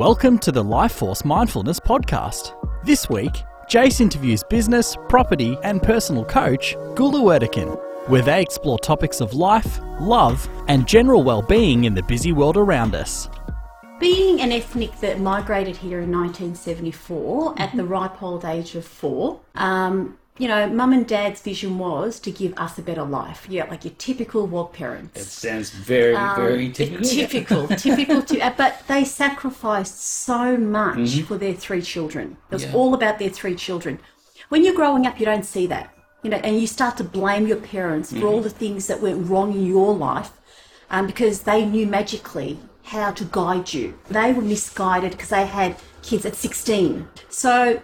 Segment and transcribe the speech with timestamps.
[0.00, 2.56] Welcome to the Life Force Mindfulness Podcast.
[2.86, 7.78] This week, Jace interviews business, property, and personal coach Gulu Erdikin,
[8.08, 12.94] where they explore topics of life, love, and general well-being in the busy world around
[12.94, 13.28] us.
[13.98, 19.38] Being an ethnic that migrated here in 1974 at the ripe old age of four,
[19.56, 23.46] um, you know, mum and dad's vision was to give us a better life.
[23.48, 25.20] Yeah, like your typical wog parents.
[25.20, 27.04] It sounds very, very Um, typical.
[27.04, 28.22] Typical, typical.
[28.22, 32.36] To, uh, but they sacrificed so much for their three children.
[32.50, 32.72] It was Mm-hmm.
[32.74, 32.78] Yeah.
[32.78, 33.98] all about their three children.
[34.48, 37.46] When you're growing up, you don't see that, you know, and you start to blame
[37.46, 38.26] your parents for Mm-hmm.
[38.26, 40.30] all the things that went wrong in your life,
[40.90, 43.94] um, because they knew magically how to guide you.
[44.08, 47.06] They were misguided because they had kids at 16.
[47.28, 47.80] So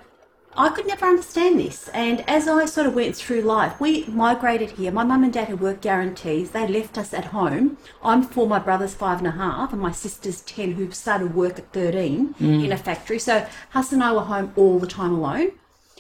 [0.56, 1.88] I could never understand this.
[1.88, 4.90] And as I sort of went through life, we migrated here.
[4.90, 6.50] My mum and dad had work guarantees.
[6.50, 7.76] They left us at home.
[8.02, 11.58] I'm four, my brother's five and a half, and my sister's 10, who started work
[11.58, 13.18] at 13 in a factory.
[13.18, 15.52] So Huss and I were home all the time alone.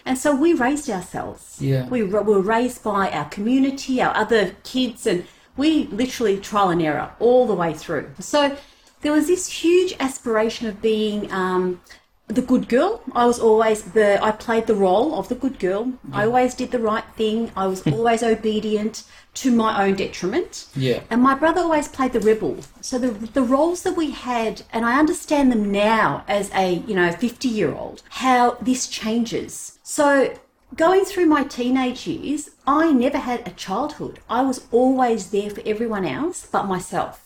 [0.06, 1.56] And so we raised ourselves.
[1.60, 1.88] Yeah.
[1.88, 5.26] We were raised by our community, our other kids, and
[5.56, 8.10] we literally trial and error all the way through.
[8.20, 8.56] So
[9.00, 11.80] there was this huge aspiration of being um,
[12.28, 13.02] the good girl.
[13.12, 15.92] I was always the, I played the role of the good girl.
[16.12, 17.52] I always did the right thing.
[17.56, 20.66] I was always obedient to my own detriment.
[20.74, 21.02] Yeah.
[21.10, 22.58] And my brother always played the rebel.
[22.80, 26.94] So the the roles that we had, and I understand them now as a you
[26.94, 29.78] know fifty year old, how this changes.
[29.82, 30.34] So
[30.74, 34.20] going through my teenage years, I never had a childhood.
[34.28, 37.25] I was always there for everyone else but myself.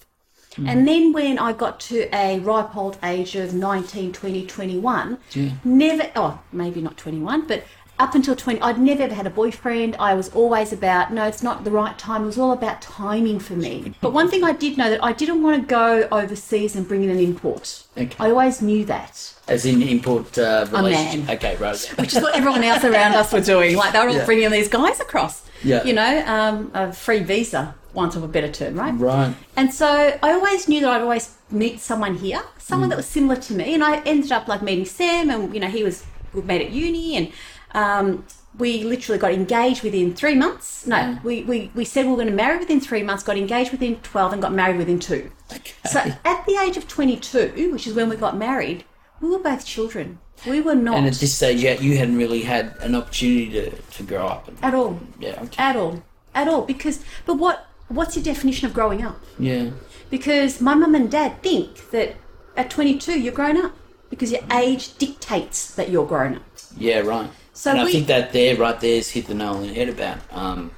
[0.66, 5.50] And then when I got to a ripe old age of 19, 20, 21, Yeah.
[5.64, 7.64] never, oh, maybe not 21, but
[7.98, 9.94] up until 20, I'd never ever had a boyfriend.
[9.98, 12.22] I was always about, no, it's not the right time.
[12.22, 13.92] It was all about timing for me.
[14.00, 17.04] But one thing I did know that I didn't want to go overseas and bring
[17.04, 17.82] in an import.
[17.98, 18.16] Okay.
[18.18, 21.26] I always knew that, As in import uh, relationship.
[21.26, 21.36] man.
[21.36, 21.78] Okay, right.
[21.98, 23.76] which is what everyone else around us were doing.
[23.76, 24.24] Like they were all Yeah.
[24.24, 25.42] bringing these guys across.
[25.62, 25.84] Yeah.
[25.84, 28.94] You know, um, a free visa, want of a better term, right?
[28.96, 29.34] Right.
[29.56, 29.86] And so
[30.22, 33.74] I always knew that I'd always meet someone here, someone that was similar to me.
[33.74, 36.70] And I ended up like meeting Sam, and you know, he was we met at
[36.70, 37.32] uni, and
[37.72, 38.24] um,
[38.58, 40.86] we literally got engaged within three months.
[40.86, 43.70] No, we, we, we said we were going to marry within three months, got engaged
[43.70, 45.30] within 12, and got married within two.
[45.52, 45.72] Okay.
[45.86, 48.84] So at the age of 22, which is when we got married,
[49.20, 50.18] we were both children.
[50.46, 53.70] We were not and at this stage, yeah, you hadn't really had an opportunity to,
[53.70, 54.48] to grow up.
[54.48, 54.98] And, at all.
[55.18, 55.62] yeah, okay.
[55.62, 56.02] At all.
[56.34, 56.62] At all.
[56.62, 59.20] Because, but what what's your definition of growing up?
[59.38, 59.70] yeah.
[60.10, 62.16] because my mum and dad think that
[62.56, 63.74] at 22 you're grown up
[64.10, 66.42] because your age dictates that you're grown up.
[66.76, 67.30] Yeah, right.
[67.52, 69.88] So and I think that there, right there, is hit the nail on the head
[69.88, 70.70] about um,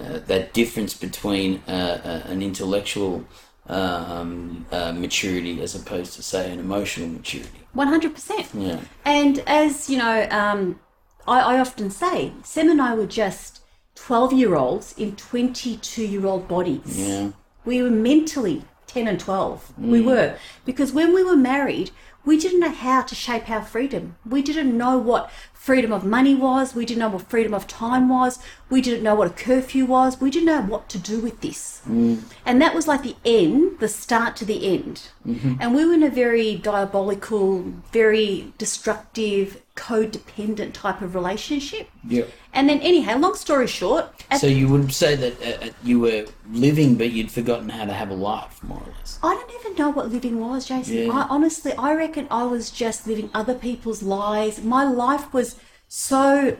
[0.00, 3.24] uh, that difference between uh, uh, an intellectual
[3.68, 7.66] um, uh, maturity as opposed to, say, an emotional maturity.
[7.74, 8.48] 100%.
[8.54, 8.80] Yeah.
[9.04, 10.80] And as you know, um,
[11.26, 13.60] I, I often say, Sam and I were just
[13.96, 16.98] 12 year olds in 22 year old bodies.
[16.98, 17.30] Yeah.
[17.64, 19.74] We were mentally 10 and 12.
[19.78, 20.38] We were.
[20.64, 21.90] Because when we were married,
[22.24, 24.16] we didn't know how to shape our freedom.
[24.28, 25.30] We didn't know what
[25.66, 26.76] freedom of money was.
[26.76, 28.38] We didn't know what freedom of time was.
[28.70, 30.20] We didn't know what a curfew was.
[30.20, 31.82] We didn't know what to do with this.
[31.88, 32.22] Mm.
[32.44, 35.08] And that was like the end, the start to the end.
[35.26, 35.54] Mm-hmm.
[35.58, 41.88] And we were in a very diabolical, very destructive, codependent type of relationship.
[42.08, 42.24] Yeah.
[42.52, 44.06] And then, anyhow, long story short,
[44.38, 47.92] So you would say that uh, uh, you were living, but you'd forgotten how to
[47.92, 49.18] have a life, more or less.
[49.22, 50.96] I don't even know what living was, Jason.
[50.96, 51.12] Yeah.
[51.12, 54.62] I honestly, I reckon I was just living other people's lives.
[54.62, 55.56] My life was
[55.86, 56.56] so.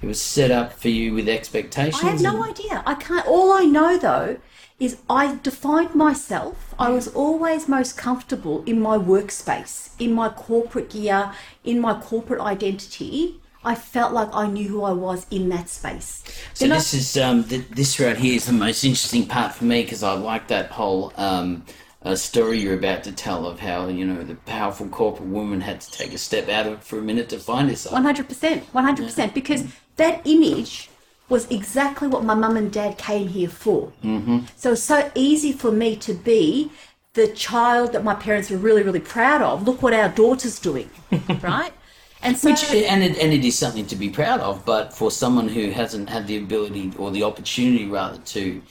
[0.00, 2.02] It was set up for you with expectations.
[2.02, 2.82] I have no and- idea.
[2.84, 3.26] I can't.
[3.26, 4.36] All I know though
[4.78, 6.74] is I defined myself.
[6.78, 11.32] I was always most comfortable in my workspace, in my corporate gear,
[11.64, 13.40] in my corporate identity.
[13.64, 16.22] I felt like I knew who I was in that space.
[16.54, 19.52] So Then I- this is um, th- this right here is the most interesting part
[19.52, 21.64] for me because I like that whole um,
[22.04, 25.80] uh, story you're about to tell of how you know the powerful corporate woman had
[25.80, 27.92] to take a step out of it for a minute to find herself.
[27.92, 29.64] One hundred percent, one hundred percent, because
[29.96, 30.88] that image
[31.28, 33.92] was exactly what my mum and dad came here for.
[34.02, 34.40] Mm-hmm.
[34.56, 36.70] So it's so easy for me to be
[37.14, 39.66] the child that my parents were really, really proud of.
[39.66, 40.90] Look what our daughter's doing,
[41.42, 41.72] right?
[42.22, 45.10] And so, Which and it, and it is something to be proud of, but for
[45.10, 48.62] someone who hasn't had the ability or the opportunity rather to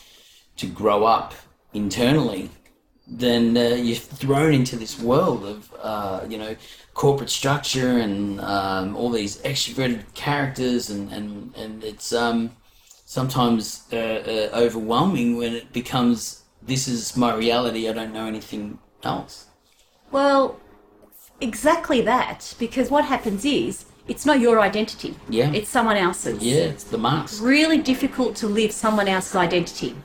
[0.58, 1.34] to grow up
[1.74, 2.50] internally,
[3.08, 6.56] then uh, you're thrown into this world of uh, you know
[6.98, 12.52] corporate structure and um, all these extroverted characters, and and and it's um,
[13.06, 17.88] sometimes uh, uh, overwhelming when it becomes this is my reality.
[17.88, 19.46] I don't know anything else.
[20.12, 20.60] well,
[21.40, 25.14] exactly that because what happens is it's not your identity.
[25.30, 25.52] Yeah.
[25.52, 26.42] It's someone else's.
[26.42, 27.44] Yeah, it's the mask.
[27.44, 29.96] Really difficult to live someone else's identity.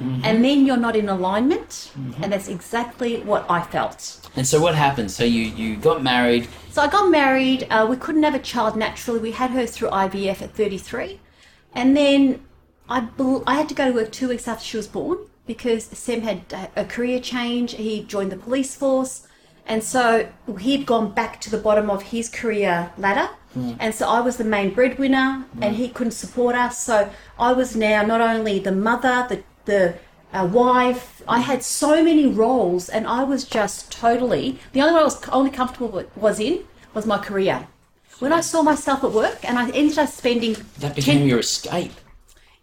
[0.00, 0.24] Mm-hmm.
[0.24, 2.22] And then you're not in alignment, mm-hmm.
[2.22, 4.28] and that's exactly what I felt.
[4.34, 5.10] And so what happened?
[5.10, 6.48] So you you got married.
[6.70, 7.66] So I got married.
[7.68, 9.20] Uh, we couldn't have a child naturally.
[9.20, 11.20] We had her through IVF at 33,
[11.74, 12.40] and then
[12.88, 15.84] I bel- I had to go to work two weeks after she was born because
[15.84, 17.72] Sam had uh, a career change.
[17.74, 19.26] He joined the police force,
[19.66, 23.28] and so he'd gone back to the bottom of his career ladder.
[23.56, 23.76] Mm.
[23.80, 25.78] And so I was the main breadwinner, and mm.
[25.78, 26.78] he couldn't support us.
[26.78, 29.94] So I was now not only the mother, the the
[30.32, 31.22] uh, wife.
[31.28, 35.28] I had so many roles, and I was just totally the only one I was
[35.28, 36.64] only comfortable with, was in
[36.94, 37.68] was my career.
[38.18, 41.38] When I saw myself at work, and I ended up spending That became 10 your
[41.40, 41.92] escape.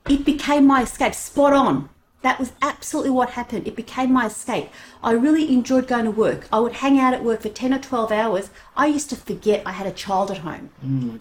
[0.09, 1.13] it became my escape.
[1.15, 1.89] Spot on.
[2.23, 3.67] That was absolutely what happened.
[3.67, 4.69] It became my escape.
[5.03, 6.47] I really enjoyed going to work.
[6.51, 8.49] I would hang out at work for ten or twelve hours.
[8.75, 10.69] I used to forget I had a child at home.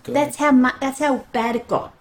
[0.02, 0.14] God.
[0.14, 1.94] That's how mu- that's how bad it got.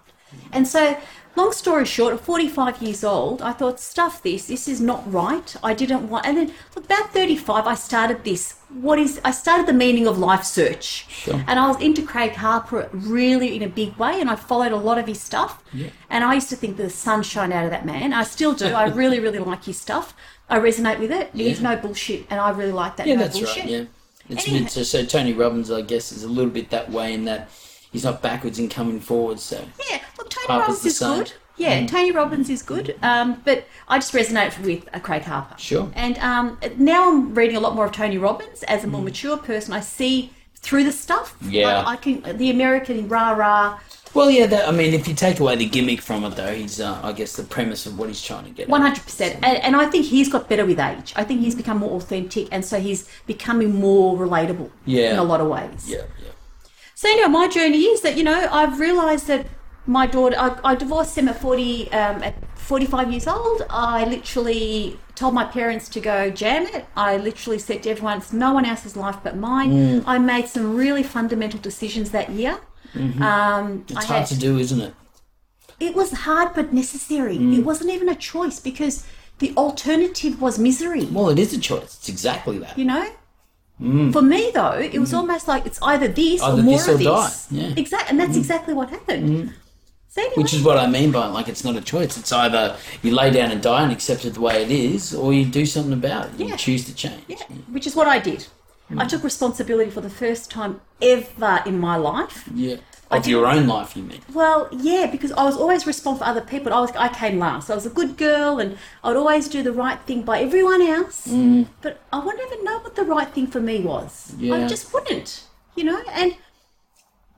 [0.52, 0.98] And so,
[1.36, 4.46] long story short, at 45 years old, I thought, stuff this.
[4.46, 5.54] This is not right.
[5.62, 6.26] I didn't want.
[6.26, 8.54] And then, look, about 35, I started this.
[8.80, 9.20] What is?
[9.24, 11.44] I started the meaning of life search, Sure.
[11.46, 14.76] and I was into Craig Harper really in a big way, and I followed a
[14.76, 15.62] lot of his stuff.
[15.72, 15.90] Yeah.
[16.10, 18.12] And I used to think the sun shine out of that man.
[18.12, 18.66] I still do.
[18.66, 20.14] I really, really like his stuff.
[20.48, 21.30] I resonate with it.
[21.34, 21.74] He's Yeah.
[21.74, 23.06] no bullshit, and I really like that.
[23.06, 23.62] Yeah, no that's bullshit.
[23.64, 23.70] right.
[23.72, 23.82] Yeah,
[24.28, 24.68] it's Anyway.
[24.68, 27.48] so, so Tony Robbins, I guess, is a little bit that way in that
[27.96, 29.40] he's not backwards and coming forward.
[29.40, 29.56] So
[29.90, 31.08] Yeah, look, Tony Harper's Robbins is same.
[31.12, 31.16] Mm.
[31.18, 31.32] good.
[31.58, 32.96] Yeah, Tony Robbins is good.
[33.02, 35.56] Um, but I just resonate with uh, Craig Harper.
[35.58, 35.90] Sure.
[35.94, 39.04] And um, now I'm reading a lot more of Tony Robbins as a more Mm.
[39.04, 39.72] mature person.
[39.72, 41.34] I see through the stuff.
[41.40, 41.78] Yeah.
[41.82, 43.78] Like, I can the American rah rah.
[44.12, 44.46] well, yeah.
[44.46, 47.12] That, I mean, if you take away the gimmick from it, though, he's uh, I
[47.12, 48.64] guess the premise of what he's trying to get.
[48.64, 48.68] at.
[48.68, 51.14] One hundred percent, and and I think he's got better with age.
[51.16, 54.70] I think he's become more authentic, and so he's becoming more relatable.
[54.84, 55.12] Yeah.
[55.12, 55.88] in a lot of ways.
[55.88, 56.32] Yeah, yeah.
[56.98, 59.46] So anyway, my journey is that you know I've realised that
[59.86, 63.62] my daughter, I, I divorced him at forty, um, at forty-five years old.
[63.70, 66.86] I literally told my parents to go jam it.
[66.96, 70.04] I literally said to everyone, "It's no one else's life but mine." Mm.
[70.06, 72.54] I made some really fundamental decisions that year.
[72.94, 73.82] Um, Mm-hmm.
[73.90, 74.94] It's I hard had, to do, isn't it?
[75.78, 77.36] it was hard but necessary.
[77.36, 77.58] Mm.
[77.58, 79.04] It wasn't even a choice because
[79.38, 81.04] the alternative was misery.
[81.04, 81.94] Well, it is a choice.
[81.98, 82.78] It's exactly that.
[82.78, 83.06] You know?
[83.80, 84.12] Mm.
[84.12, 85.18] For me, though, it was mm.
[85.18, 86.44] almost like it's either this Mm.
[86.48, 87.46] Either or more this of or this.
[87.46, 87.74] die, yeah.
[87.76, 88.38] Exactly, and that's mm.
[88.38, 89.52] exactly what happened.
[90.08, 92.16] So anyway, Which is what I mean by like it's not a choice.
[92.16, 95.34] It's either you lay down and die and accept it the way it is, or
[95.34, 96.40] you do something about it.
[96.40, 96.56] You Yeah.
[96.56, 97.22] choose to change.
[97.28, 97.36] yeah,
[97.70, 98.46] which is what I did.
[98.96, 102.48] I took responsibility for the first time ever in my life.
[102.54, 102.76] Yeah.
[103.08, 104.20] Of your own life, you mean?
[104.34, 106.72] Well, yeah, because I was always responsible for other people.
[106.72, 107.70] I was I came last.
[107.70, 111.28] I was a good girl, and I'd always do the right thing by everyone else.
[111.28, 111.68] Mm.
[111.82, 114.34] But I wouldn't even know what the right thing for me was.
[114.38, 114.56] Yeah.
[114.56, 115.44] I just wouldn't,
[115.76, 116.02] you know.
[116.10, 116.34] And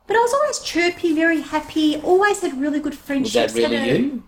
[0.07, 1.97] but I was always chirpy, very happy.
[2.01, 3.53] Always had really good friendships.
[3.53, 4.23] Was that really a- you?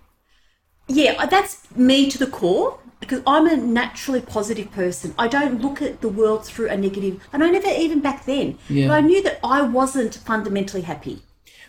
[0.89, 5.15] Yeah, uh, that's me to the core because I'm a naturally positive person.
[5.19, 8.59] I don't look at the world through a negative, and I never even back then.
[8.69, 8.89] Yeah.
[8.89, 11.23] But I knew that I wasn't fundamentally happy.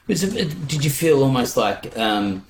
[0.08, 2.46] Was it, did you feel almost like um,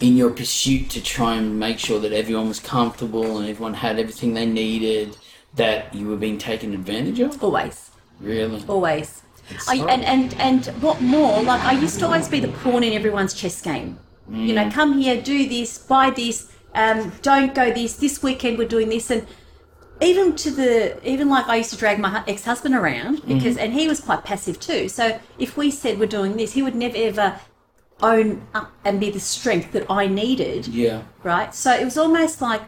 [0.00, 3.98] in your pursuit to try and make sure that everyone was comfortable and everyone had
[3.98, 5.16] everything they needed,
[5.56, 7.42] that you were being taken advantage of?
[7.42, 7.90] Always.
[8.20, 8.64] Really?
[8.68, 9.22] always.
[9.68, 11.42] I, and, and and what more?
[11.42, 13.98] Like I used to always be the pawn in everyone's chess game.
[14.30, 14.54] You Mm.
[14.54, 17.96] know, come here, do this, buy this, um, don't go this.
[17.96, 19.26] This weekend we're doing this, and
[20.00, 23.34] even to the even like I used to drag my ex-husband around Mm-hmm.
[23.34, 24.88] because and he was quite passive too.
[24.88, 27.40] So if we said we're doing this, he would never ever
[28.02, 31.02] own up and be the strength that I needed Yeah.
[31.22, 31.54] right?
[31.54, 32.62] So it was almost like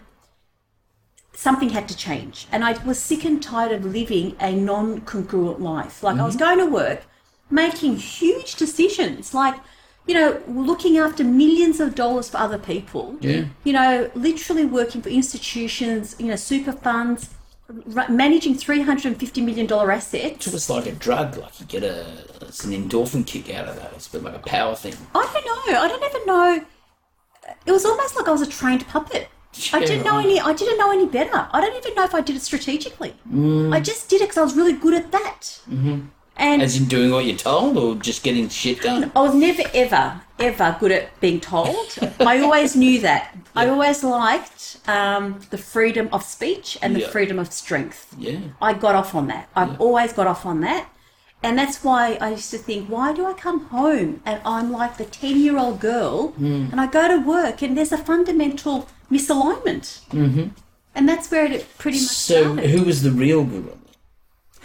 [1.32, 2.46] something had to change.
[2.52, 6.02] And I was sick and tired of living a non congruent life.
[6.02, 7.02] Like I was going to work,
[7.50, 9.56] making huge decisions, like,
[10.06, 13.16] you know, looking after millions of dollars for other people.
[13.20, 13.46] Yeah.
[13.64, 17.30] You know, literally working for institutions, you know, super funds,
[17.96, 20.46] r- managing $350 million assets.
[20.46, 22.06] It was like a drug, like you get a,
[22.42, 23.92] it's an endorphin kick out of that.
[23.94, 24.94] It's a bit like a power thing.
[25.14, 25.80] I don't know.
[25.80, 26.64] I don't even know.
[27.64, 29.28] It was almost like I was a trained puppet.
[29.72, 30.38] I didn't know any.
[30.38, 31.48] I didn't know any better.
[31.50, 33.14] I don't even know if I did it strategically.
[33.28, 33.74] Mm.
[33.74, 35.60] I just did it because I was really good at that.
[35.68, 36.06] Mm-hmm.
[36.38, 39.10] And As in doing what you're told or just getting shit done?
[39.16, 41.86] I was never ever ever good at being told.
[42.20, 43.34] I always knew that.
[43.54, 47.08] I always liked um, the freedom of speech and the Yeah.
[47.08, 48.14] freedom of strength.
[48.18, 48.38] Yeah.
[48.60, 49.48] I got off on that.
[49.56, 50.88] I've always got off on that.
[51.42, 54.96] And that's why I used to think, why do I come home and I'm like
[54.98, 56.68] the 10 year old girl Hmm.
[56.70, 60.00] and I go to work and there's a fundamental misalignment?
[60.10, 60.48] Mm-hmm.
[60.94, 62.70] And that's where it pretty much So started.
[62.70, 63.72] who was the real guru?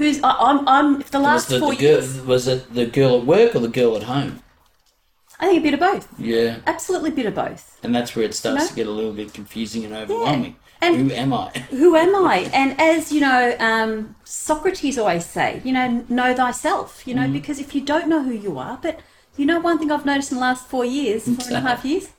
[0.02, 0.68] Who's I, I'm?
[0.68, 2.22] I'm for the Was, last the, four the girl, years.
[2.22, 4.42] was it the girl at work or the girl at home?
[5.40, 6.08] I think a bit of both.
[6.20, 6.58] Yeah.
[6.66, 7.78] Absolutely, a bit of both.
[7.84, 8.68] And that's where it starts No.
[8.70, 10.56] to get a little bit confusing and overwhelming.
[10.82, 11.50] And- Who am I?
[11.82, 12.50] Who am I?
[12.54, 17.08] And as you know, um, Socrates always say, you know, know thyself.
[17.08, 17.34] You know, Mm-hmm.
[17.34, 19.00] because if you don't know who you are, but
[19.38, 21.86] you know, one thing I've noticed in the last four years, four and a half
[21.86, 22.10] years,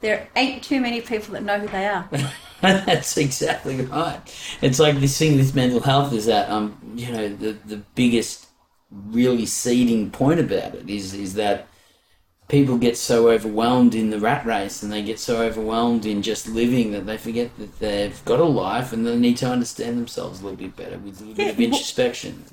[0.00, 2.08] there ain't too many people that know who they are.
[2.62, 4.20] That's exactly right.
[4.60, 8.46] It's like this thing with mental health is that um you know the the biggest
[8.90, 11.68] really seeding point about it is is that
[12.48, 16.48] people get so overwhelmed in the rat race and they get so overwhelmed in just
[16.48, 20.40] living that they forget that they've got a life and they need to understand themselves
[20.40, 22.44] a little bit better with a little Yeah, bit of introspection,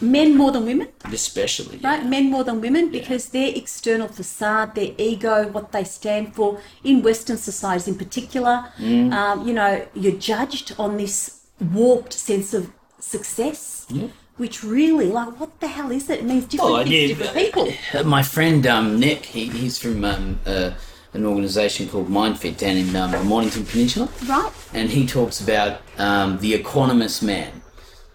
[0.00, 1.78] Men more than women, especially.
[1.82, 2.04] right?
[2.04, 7.02] Men more than women because their external facade, their ego, what they stand for in
[7.02, 9.12] Western societies in particular, Mm.
[9.12, 11.40] um, you know, you're judged on this
[11.72, 13.86] warped sense of success.
[13.88, 14.08] Yeah.
[14.36, 16.18] Which really, like, what the hell is it?
[16.20, 17.72] It means different Oh, things yeah, to different people.
[17.94, 20.72] Uh, My friend um, Nick, he, he's from um, uh,
[21.14, 24.52] an organisation called MindFit down in um, the Mornington Peninsula, Right?
[24.74, 27.50] and he talks about um, the economist man.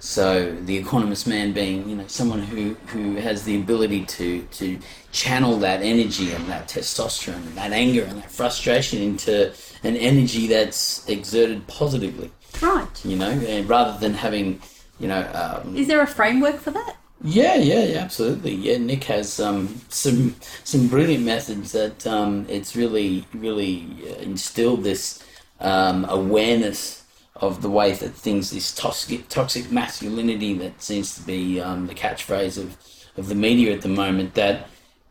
[0.01, 4.79] So the economist man being, you know, someone who, who has the ability to to
[5.11, 9.53] channel that energy and that testosterone and that anger and that frustration into
[9.83, 12.31] an energy that's exerted positively.
[12.61, 13.05] Right.
[13.05, 14.59] You know, and rather than having,
[14.99, 16.95] you know, um, Is there a framework for that?
[17.23, 18.55] yeah, yeah, yeah, absolutely.
[18.55, 24.83] Yeah, Nick has um, some some brilliant methods that um, it's really really uh, instilled
[24.83, 25.23] this
[25.59, 27.00] um, awareness
[27.41, 31.95] of the way that things, this toxic toxic masculinity that seems to be um, the
[31.95, 32.77] catchphrase of
[33.17, 34.35] of the media at the moment.
[34.35, 34.67] That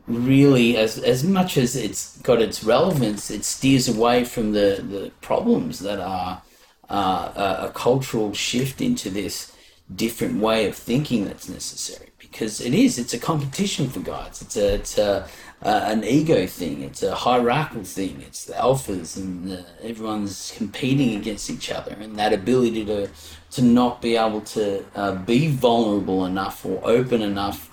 [0.07, 5.13] really, as as much as it's got its relevance, it steers away from the the
[5.21, 6.43] problems that are
[6.89, 9.53] uh, a, a cultural shift into this
[9.95, 14.57] different way of thinking that's necessary because it is it's a competition for guys it's
[14.57, 15.27] a it's a
[15.63, 21.17] uh, an ego thing it's a hierarchical thing it's the alphas and the, everyone's competing
[21.17, 23.09] against each other and that ability to
[23.51, 27.71] to not be able to uh, be vulnerable enough or open enough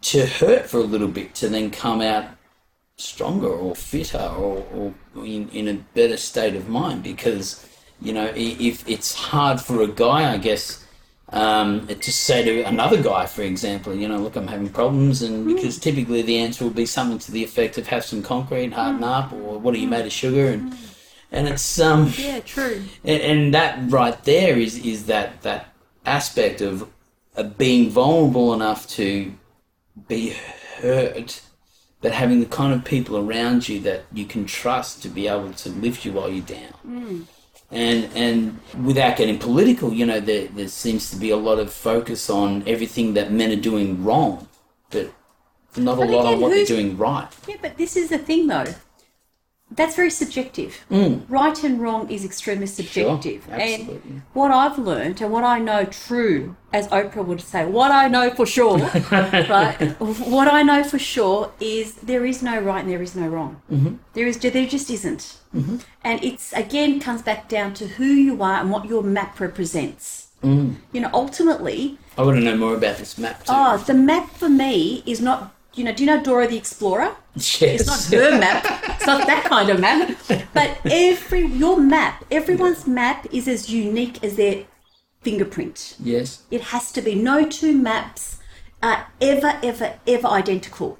[0.00, 2.24] to hurt for a little bit to then come out
[2.96, 4.66] stronger or fitter or,
[5.14, 7.64] or in, in a better state of mind because
[8.00, 10.84] you know if it's hard for a guy i guess
[11.30, 15.44] um, to say to another guy for example you know look i'm having problems and
[15.44, 15.54] hmm.
[15.54, 18.98] because typically the answer will be something to the effect of have some concrete harden
[18.98, 19.04] hmm.
[19.04, 19.90] up or what are you hmm.
[19.90, 20.48] made of sugar?
[20.48, 20.74] And
[21.30, 22.82] and it's um Yeah, true.
[23.04, 26.88] and, and that right there is is that that aspect of,
[27.36, 29.32] of being vulnerable enough to
[30.08, 30.34] be
[30.80, 31.42] hurt,
[32.00, 35.52] but having the kind of people around you that you can trust to be able
[35.52, 37.26] to lift you while you're down.
[37.70, 41.72] And and without getting political, you know, there there seems to be a lot of
[41.72, 44.48] focus on everything that men are doing wrong,
[44.90, 45.12] but
[45.76, 47.28] not a But lot on what they're doing right.
[47.46, 48.74] Yeah, but this is the thing though.
[49.70, 50.84] That's very subjective.
[51.28, 53.46] Right and wrong is extremely subjective.
[53.50, 54.00] absolutely.
[54.10, 58.08] and what I've learned and what I know true, as Oprah would say, what I
[58.08, 58.78] know for sure,
[59.12, 59.94] right?
[60.00, 63.60] What I know for sure is there is no right and there is no wrong.
[63.70, 63.96] Mm-hmm.
[64.14, 65.38] There is, there just isn't.
[65.54, 65.76] Mm-hmm.
[66.02, 70.28] And it's again comes back down to who you are and what your map represents.
[70.42, 70.76] Mm.
[70.92, 73.52] You know, ultimately, I want to know more about this map too.
[73.54, 75.54] oh, the map for me is not.
[75.78, 77.14] You know, do you know Dora the Explorer?
[77.36, 77.62] yes.
[77.62, 78.64] It's not her map.
[78.96, 80.16] It's not that kind of map.
[80.52, 84.64] But every your map, everyone's map is as unique as their
[85.22, 85.94] fingerprint.
[86.02, 86.42] yes.
[86.50, 87.14] It has to be.
[87.14, 88.38] No two maps
[88.82, 90.98] are ever, ever, ever identical.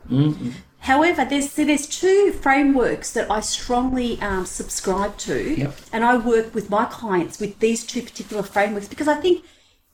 [0.80, 5.75] However, there's there's two frameworks that I strongly um, subscribe to, Yep.
[5.92, 9.44] and I work with my clients with these two particular frameworks because I think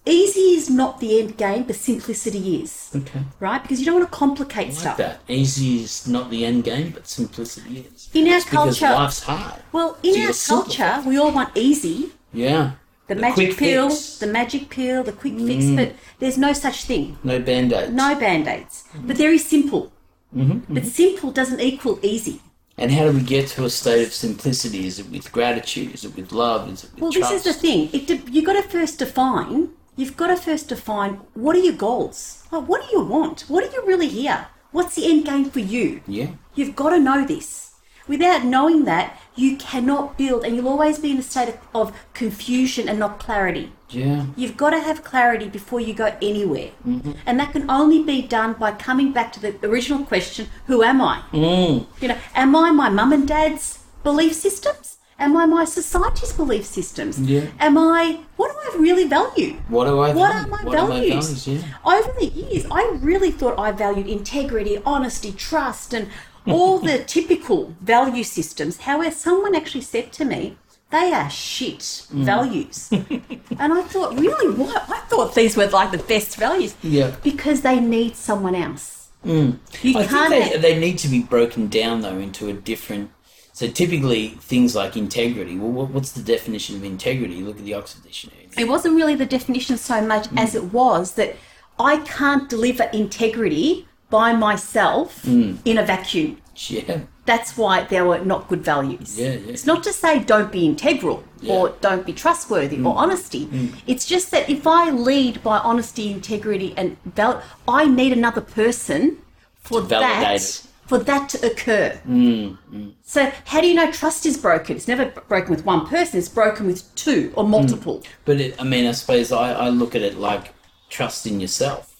[0.06, 2.90] easy is not the end game, but simplicity is.
[2.94, 3.20] Okay.
[3.40, 3.62] Right?
[3.62, 4.96] Because you don't want to complicate like stuff.
[4.99, 5.20] that.
[5.28, 8.08] Easy is not the end game, but simplicity is.
[8.12, 9.62] In our It's culture- life's hard.
[9.73, 12.12] Well, in So our culture, we all want easy.
[12.32, 12.73] Yeah.
[13.06, 14.00] The, The magic pill, fix.
[14.00, 14.18] Mm.
[14.20, 17.18] the magic pill, the quick fix, but there's no such thing.
[17.23, 17.92] No band aids.
[17.92, 18.84] No band aids.
[19.06, 19.92] But there is simple.
[20.34, 22.40] Mm-hmm, But simple doesn't equal easy.
[22.76, 24.87] And how do we get to a state of simplicity?
[24.87, 25.94] Is it with gratitude?
[25.94, 26.68] Is it with love?
[26.73, 27.30] Is it with Well, trust?
[27.32, 27.88] this is the thing.
[27.92, 29.68] It de- you got to first define.
[29.96, 32.44] You've got to first define what are your goals.
[32.50, 33.42] Like, what do you want?
[33.42, 34.48] What are you really here?
[34.72, 36.00] What's the end game for you?
[36.06, 36.30] Yeah.
[36.54, 37.74] You've got to know this.
[38.06, 42.04] Without knowing that, you cannot build, and you'll always be in a state of, of
[42.12, 43.72] confusion and not clarity.
[43.88, 44.26] Yeah.
[44.36, 46.70] You've got to have clarity before you go anywhere.
[46.86, 47.12] Mm-hmm.
[47.24, 51.00] And that can only be done by coming back to the original question who am
[51.00, 51.22] I?
[51.32, 51.86] Mm.
[52.00, 54.93] You know, am I my mum and dad's belief systems?
[55.18, 57.18] Am I my society's belief systems?
[57.21, 57.47] Yeah.
[57.61, 59.54] Am I, what do I really value?
[59.68, 60.47] What do I What value?
[60.47, 61.44] are my What are my values?
[61.44, 61.64] values?
[61.64, 61.75] Yeah.
[61.99, 66.09] Over the years, I really thought I valued integrity, honesty, trust, and
[66.47, 68.78] all the typical value systems.
[68.78, 70.56] However, someone actually said to me,
[70.90, 72.25] they are shit Mm.
[72.25, 72.88] values.
[72.92, 74.85] and I thought, really, what?
[74.88, 76.75] I thought these were like the best values.
[76.83, 77.14] Yeah.
[77.23, 79.09] Because they need someone else.
[79.25, 79.59] You
[79.97, 80.28] I can't.
[80.30, 83.11] think they, they need to be broken down though into a different.
[83.54, 85.56] So typically things like integrity.
[85.56, 87.37] Well, what's the definition of integrity?
[87.40, 88.49] Look at the Oxford Dictionary.
[88.58, 90.38] it wasn't really the definition so much Mm.
[90.44, 91.30] as it was that
[91.78, 95.58] I can't deliver integrity by myself Mm.
[95.64, 96.37] in a vacuum.
[96.68, 96.99] Yeah.
[97.26, 99.18] That's why they were not good values.
[99.18, 99.52] Yeah, yeah.
[99.54, 101.18] It's not to say don't be integral
[101.49, 101.75] or Yeah.
[101.75, 101.80] Mm.
[101.80, 103.49] don't be trustworthy or honesty.
[103.87, 109.18] It's just that if I lead by honesty, integrity, and val- I need another person
[109.62, 110.62] for validate that it.
[110.86, 111.98] For that to occur.
[112.06, 112.92] Mm, mm.
[113.02, 114.76] So how do you know trust is broken?
[114.76, 116.18] It's never broken with one person.
[116.18, 118.00] It's broken with two or multiple.
[118.00, 118.06] Mm.
[118.24, 120.52] But it, I mean, I suppose I, I look at it like
[120.90, 121.90] trust in yourself.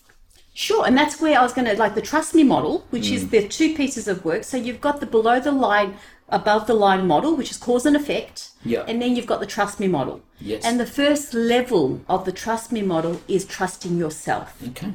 [0.57, 3.15] Sure, and that's where I was going to like the trust me model, which Mm.
[3.15, 4.45] is the two pieces of work.
[4.45, 5.97] So you've got the below the line,
[6.29, 8.51] above the line model, which is cause and effect.
[8.65, 8.85] Yeah.
[8.87, 10.21] And then you've got the trust me model.
[10.41, 10.65] Yes.
[10.65, 14.63] And the first level of the trust me model is trusting yourself.
[14.69, 14.93] Okay.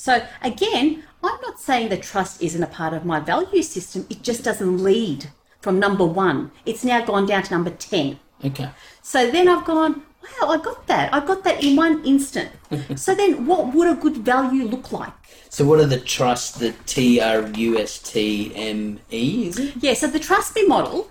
[0.00, 4.06] So again, I'm not saying that trust isn't a part of my value system.
[4.08, 5.28] It just doesn't lead
[5.60, 6.52] from number one.
[6.64, 8.18] It's now gone down to number 10.
[8.42, 8.70] Okay.
[9.02, 11.12] So then I've gone, wow, I got that.
[11.12, 12.48] I got that in one instant.
[12.96, 15.12] so then what would a good value look like?
[15.50, 16.60] So what are the trust?
[16.60, 19.74] The T R U S T M E is it?
[19.80, 21.10] Yeah, so the Trust Me model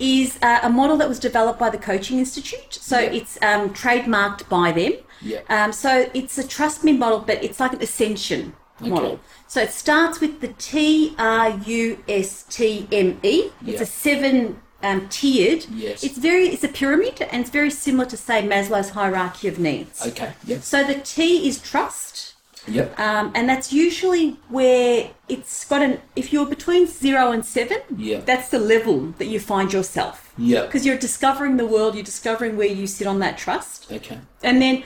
[0.00, 2.72] is uh, a model that was developed by the Coaching Institute.
[2.74, 3.10] So Yeah.
[3.12, 4.92] it's um, trademarked by them.
[5.20, 5.40] Yeah.
[5.48, 9.20] Um, so it's a Trust Me model, but it's like an ascension model.
[9.46, 13.50] So it starts with the T R U S T M E.
[13.60, 13.82] It's Yeah.
[13.82, 15.66] a seven um, tiered.
[15.70, 16.02] Yes.
[16.02, 20.06] It's very it's a pyramid and it's very similar to say Maslow's hierarchy of needs.
[20.06, 20.32] Okay.
[20.46, 20.62] Yep.
[20.62, 22.29] So the T is trust.
[22.68, 22.98] Yep.
[23.00, 26.00] Um, and that's usually where it's got an.
[26.14, 28.20] If you're between zero and seven, Yeah.
[28.20, 30.32] that's the level that you find yourself.
[30.36, 30.66] Yeah.
[30.66, 34.18] Because you're discovering the world, you're discovering where you sit on that trust, Okay.
[34.42, 34.82] and then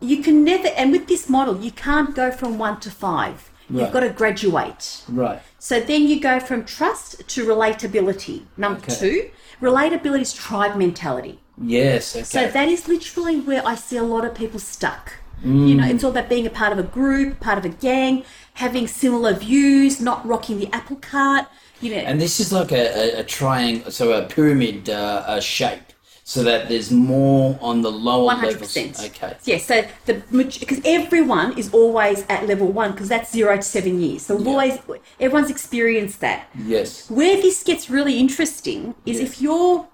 [0.00, 0.68] you can never.
[0.68, 3.50] And with this model, you can't go from one to five.
[3.70, 5.02] You've got to graduate.
[5.08, 5.42] Right.
[5.58, 8.44] So then you go from trust to relatability.
[8.56, 8.94] Number Okay.
[8.94, 11.38] two, relatability is tribe mentality.
[11.62, 12.16] Yes.
[12.16, 12.24] Okay.
[12.24, 15.12] So that is literally where I see a lot of people stuck.
[15.44, 18.24] You know, it's all about being a part of a group, part of a gang,
[18.54, 21.46] having similar views, not rocking the apple cart.
[21.80, 25.40] You know, And this is like a, a, a triangle, so a pyramid uh, uh,
[25.40, 25.92] shape,
[26.24, 28.74] so that there's more on the lower one hundred levels.
[28.74, 29.00] percent.
[29.14, 29.36] Okay.
[29.44, 29.58] Yeah.
[29.58, 30.14] So the
[30.60, 34.22] because everyone is always at level one because that's zero to seven years.
[34.26, 34.48] So Yeah.
[34.50, 34.78] always
[35.20, 36.48] everyone's experienced that.
[36.58, 37.08] Yes.
[37.08, 39.26] Where this gets really interesting is Yeah.
[39.26, 39.86] if you're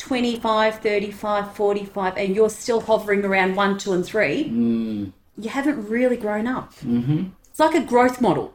[0.00, 5.12] 25, 35, 45, and you're still hovering around 1, 2, and 3, Mm.
[5.38, 6.74] you haven't really grown up.
[6.76, 7.24] Mm-hmm.
[7.50, 8.54] It's like a growth model.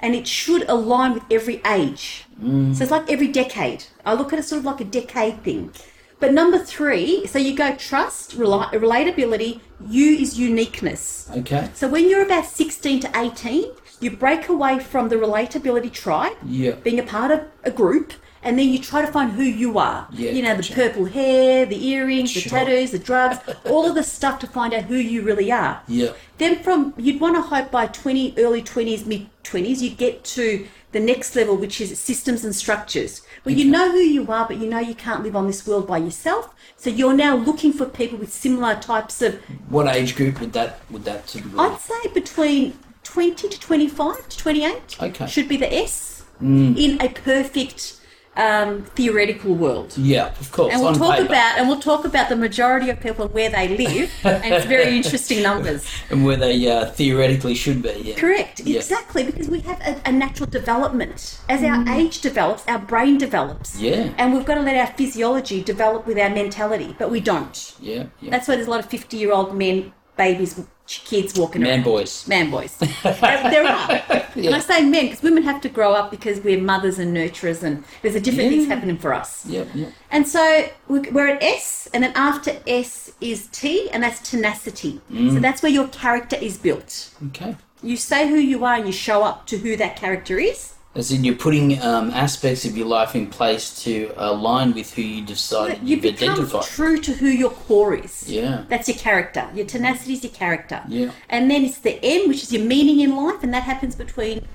[0.00, 2.26] And it should align with every age.
[2.40, 2.74] Mm.
[2.74, 3.84] So it's like every decade.
[4.06, 5.72] I look at it sort of like a decade thing.
[6.20, 11.28] But number three, so you go trust, rela- relatability, you is uniqueness.
[11.36, 11.68] Okay.
[11.74, 13.64] So when you're about 16 to 18,
[14.00, 16.72] you break away from the relatability tribe, Yeah.
[16.72, 20.06] being a part of a group, and then you try to find who you are.
[20.12, 24.02] Yeah, you know, the purple hair, the earrings, the tattoos, the drugs, all of the
[24.02, 25.80] stuff to find out who you really are.
[25.88, 26.10] Yeah.
[26.38, 30.66] Then from you'd want to hope by 20, early 20s, mid 20s, you get to
[30.94, 34.56] the next level, which is systems and structures, where you know who you are, but
[34.58, 36.54] you know you can't live on this world by yourself.
[36.76, 39.34] So you're now looking for people with similar types of
[39.68, 41.58] What age group would that would that typically?
[41.58, 45.26] I'd say between 20 to 25 to 28 Okay.
[45.26, 46.78] should be the S mm.
[46.78, 48.00] in a perfect
[48.36, 49.94] um, theoretical world.
[49.96, 50.72] yeah, of course.
[50.72, 51.26] And we'll talk paper.
[51.26, 54.96] about and we'll talk about the majority of people where they live, and it's very
[54.96, 55.86] interesting numbers.
[56.10, 57.92] and where they uh, theoretically should be.
[58.02, 58.14] Yeah.
[58.16, 58.78] Correct, Yeah.
[58.78, 61.40] exactly, because we have a, a natural development.
[61.48, 63.76] As our age develops, our brain develops.
[63.76, 63.80] Mm.
[63.82, 64.14] Yeah.
[64.18, 67.74] And we've got to let our physiology develop with our mentality, but we don't.
[67.80, 68.04] Yeah.
[68.20, 68.30] Yeah.
[68.30, 71.70] That's why there's a lot of 50 year old men, babies, kids walking around.
[71.70, 71.84] Man around.
[71.84, 72.28] boys.
[72.28, 72.76] Man boys.
[73.02, 74.02] there, there are.
[74.34, 77.62] And I say men because women have to grow up because we're mothers and nurturers
[77.62, 78.58] and there's a different Yeah.
[78.58, 79.46] things happening for us.
[79.46, 79.68] Yep.
[79.74, 79.92] Yep.
[80.10, 85.00] And so we- we're at S, and then after S is T, and that's tenacity.
[85.08, 85.40] So mm.
[85.40, 87.10] that's where your character is built.
[87.28, 87.56] Okay.
[87.82, 90.73] You say who you are and you show up to who that character is.
[90.96, 95.02] As in, you're putting um, aspects of your life in place to align with who
[95.02, 96.62] you decided You you've become identified.
[96.62, 98.28] true to who your core is.
[98.30, 98.64] Yeah.
[98.68, 99.48] That's your character.
[99.54, 100.82] Your tenacity is your character.
[100.86, 101.10] Yeah.
[101.28, 104.46] And then it's the M, which is your meaning in life, and that happens between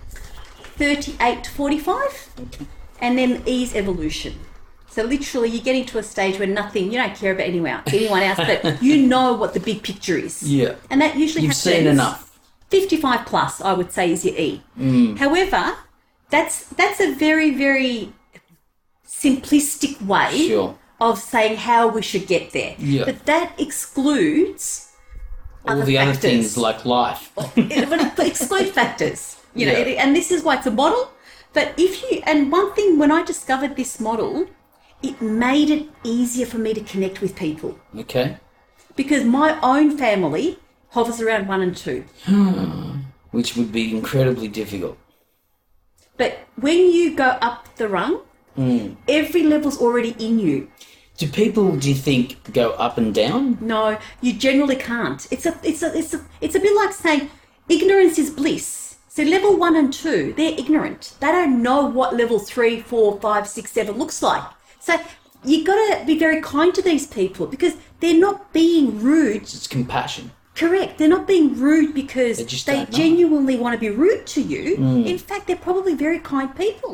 [0.78, 2.30] 38 to 45.
[2.40, 2.66] Okay.
[3.02, 4.36] And then E is evolution.
[4.90, 7.84] So literally, you get into a stage where nothing, you don't care about anyone, else,
[7.94, 10.42] anyone else, but you know what the big picture is.
[10.42, 10.76] Yeah.
[10.90, 11.58] And that usually You've happens.
[11.64, 12.40] seen enough.
[12.70, 14.62] 55 plus, I would say, is your E.
[14.80, 15.18] Mm.
[15.18, 15.76] However,
[16.30, 18.14] that's that's a very very
[19.08, 20.76] simplistic way Sure.
[21.02, 22.76] of saying how we should get there.
[22.78, 23.06] Yeah.
[23.06, 24.92] But that excludes
[25.66, 27.32] All other the other things like life.
[27.58, 29.38] it, exclude factors.
[29.56, 29.80] You know, Yeah.
[29.94, 31.12] it, and this is why it's a model.
[31.54, 34.48] But if you and one thing when I discovered this model,
[35.02, 38.38] it made it easier for me to connect with people Okay.
[38.96, 42.04] because my own family hovers around one and two.
[42.26, 43.00] Hmm.
[43.32, 44.98] Which would be incredibly difficult.
[46.20, 48.22] But when you go up the rung,
[48.56, 48.96] Hmm.
[49.08, 50.68] every level's already in you.
[51.18, 53.58] Do people, do you think, go up and down?
[53.62, 55.26] No, you generally can't.
[55.32, 57.30] It's a, it's a, it's a, it's a bit like saying
[57.70, 58.98] ignorance is bliss.
[59.08, 61.14] So level one and two, they're ignorant.
[61.22, 64.44] They don't know what level three, four, five, six, seven looks like.
[64.82, 64.98] So
[65.46, 69.44] you've got to be very kind to these people because they're not being rude.
[69.44, 70.32] It's compassion.
[70.60, 70.98] Correct.
[70.98, 72.44] They're not being rude because They
[72.86, 74.64] they genuinely want to be rude to you.
[75.12, 76.94] In fact, they're probably very kind people.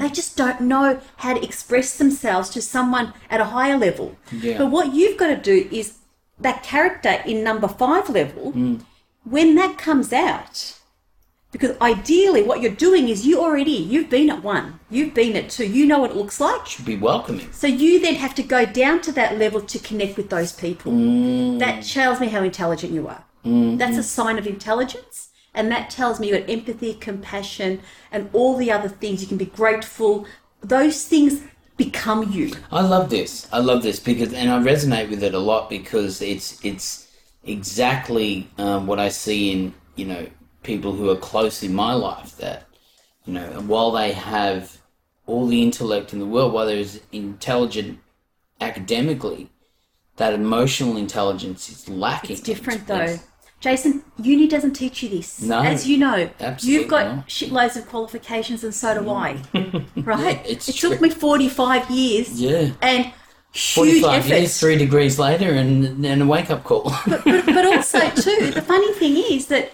[0.00, 4.16] They just don't know how to express themselves to someone at a higher level.
[4.30, 4.58] Yeah.
[4.58, 5.86] But what you've got to do is
[6.46, 8.52] that character in number five level,
[9.24, 10.78] when that comes out,
[11.52, 15.50] because ideally what you're doing is you already, you've been at one, you've been at
[15.50, 16.66] two, you know what it looks like.
[16.66, 17.52] Should be welcoming.
[17.52, 20.92] So you then have to go down to that level to connect with those people.
[21.58, 23.24] That tells me how intelligent you are.
[23.44, 25.28] That's a sign of intelligence.
[25.52, 27.80] And that tells me you got empathy, compassion,
[28.12, 29.20] and all the other things.
[29.20, 30.26] You can be grateful.
[30.60, 31.42] Those things
[31.76, 32.52] become you.
[32.70, 33.48] I love this.
[33.52, 37.08] I love this because, and I resonate with it a lot because it's it's
[37.44, 40.26] exactly um, what I see in you know
[40.62, 42.36] people who are close in my life.
[42.36, 42.64] That
[43.26, 44.78] you know, while they have
[45.26, 47.98] all the intellect in the world, while they're as intelligent
[48.60, 49.50] academically,
[50.16, 52.32] that emotional intelligence is lacking.
[52.32, 53.16] It's different though.
[53.60, 55.42] Jason, uni doesn't teach you this.
[55.42, 57.28] No, As you know, absolutely you've got not.
[57.28, 59.34] shitloads of qualifications and so do I.
[59.52, 59.84] Mm.
[60.06, 60.40] right?
[60.46, 62.40] it's it took me 45 years.
[62.40, 62.70] Yeah.
[62.80, 63.04] And
[63.52, 64.28] huge Forty-five effort.
[64.38, 66.84] years, three degrees later, and and a wake-up call.
[67.06, 69.72] but also too the funny thing is that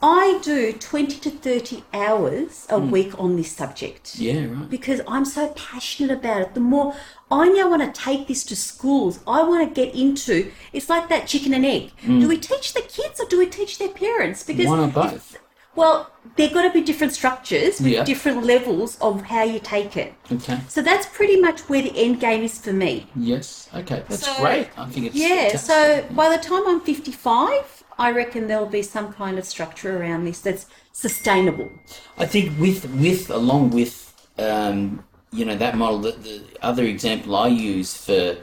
[0.00, 2.90] i do 20 to 30 hours a hmm.
[2.90, 4.70] week on this subject yeah, right.
[4.70, 6.94] because i'm so passionate about it the more
[7.30, 11.08] i now want to take this to schools i want to get into it's like
[11.08, 12.20] that chicken and egg hmm.
[12.20, 14.66] do we teach the kids or do we teach their parents because.
[14.66, 15.38] One or if- both.
[15.74, 18.04] well they've got to be different structures with Yeah.
[18.04, 20.60] different levels of how you take it Okay.
[20.68, 23.68] so that's pretty much where the end game is for me Yes.
[23.74, 24.04] Okay.
[24.08, 24.68] That's So- great.
[24.76, 26.08] I think it's yeah, fantastic.
[26.08, 30.24] so by the time I'm 55, I reckon there'll be some kind of structure around
[30.24, 31.70] this that's sustainable.
[32.16, 37.34] I think with with along with um, you know that model, the, the other example
[37.36, 38.36] I use for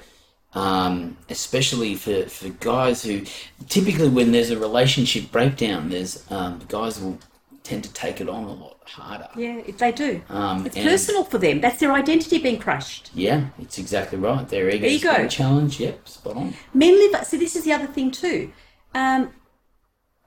[0.55, 3.21] um, especially for, for guys who
[3.67, 7.19] typically when there's a relationship breakdown, there's um, guys will
[7.63, 9.27] tend to take it on a lot harder.
[9.35, 10.21] Yeah, if they do.
[10.29, 11.59] Um, it's personal for them.
[11.59, 13.11] That's their identity being crushed.
[13.13, 14.47] Yeah, it's exactly right.
[14.47, 15.15] Their ego's Ego.
[15.15, 15.79] being challenged.
[15.79, 16.53] Yep, spot on.
[16.73, 17.25] Men live.
[17.25, 18.51] See, this is the other thing too.
[18.93, 19.31] Um,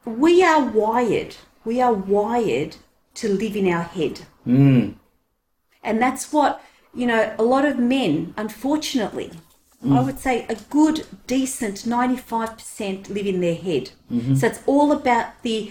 [0.09, 1.37] we are wired.
[1.65, 2.77] We are wired
[3.15, 4.95] to live in our head, Mm.
[5.83, 6.61] and that's what
[6.95, 7.35] you know.
[7.39, 9.31] A lot of men, unfortunately,
[9.85, 13.91] I would say a good, decent ninety-five percent live in their head.
[14.39, 15.71] So it's all about the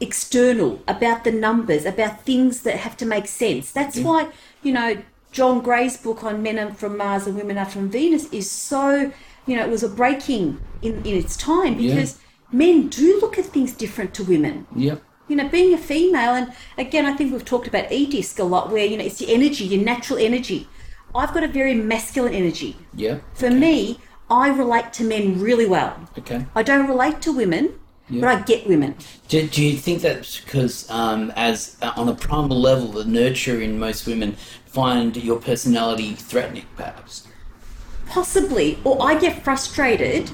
[0.00, 3.70] external, about the numbers, about things that have to make sense.
[3.72, 4.28] That's why,
[4.62, 4.96] you know,
[5.32, 9.12] John Gray's book on men are from Mars and women are from Venus is so,
[9.46, 11.94] you know, it was a breaking in, in its time Yeah.
[12.54, 14.66] Men do look at things different to women.
[14.76, 15.02] Yep.
[15.28, 18.44] You know, being a female, and again, I think we've talked about E disc a
[18.44, 20.68] lot, where, you know, it's your energy, your natural energy.
[21.14, 22.76] I've got a very masculine energy.
[22.94, 23.22] Yep.
[23.34, 25.96] For me, I relate to men really well.
[26.18, 26.44] Okay.
[26.54, 27.78] I don't relate to women,
[28.10, 28.96] but I get women.
[29.28, 33.60] Do, do you think that's because, um, as uh, on a primal level, the nurture
[33.62, 34.36] in most women
[34.66, 37.26] find your personality threatening, perhaps?
[38.06, 40.30] Possibly, or I get frustrated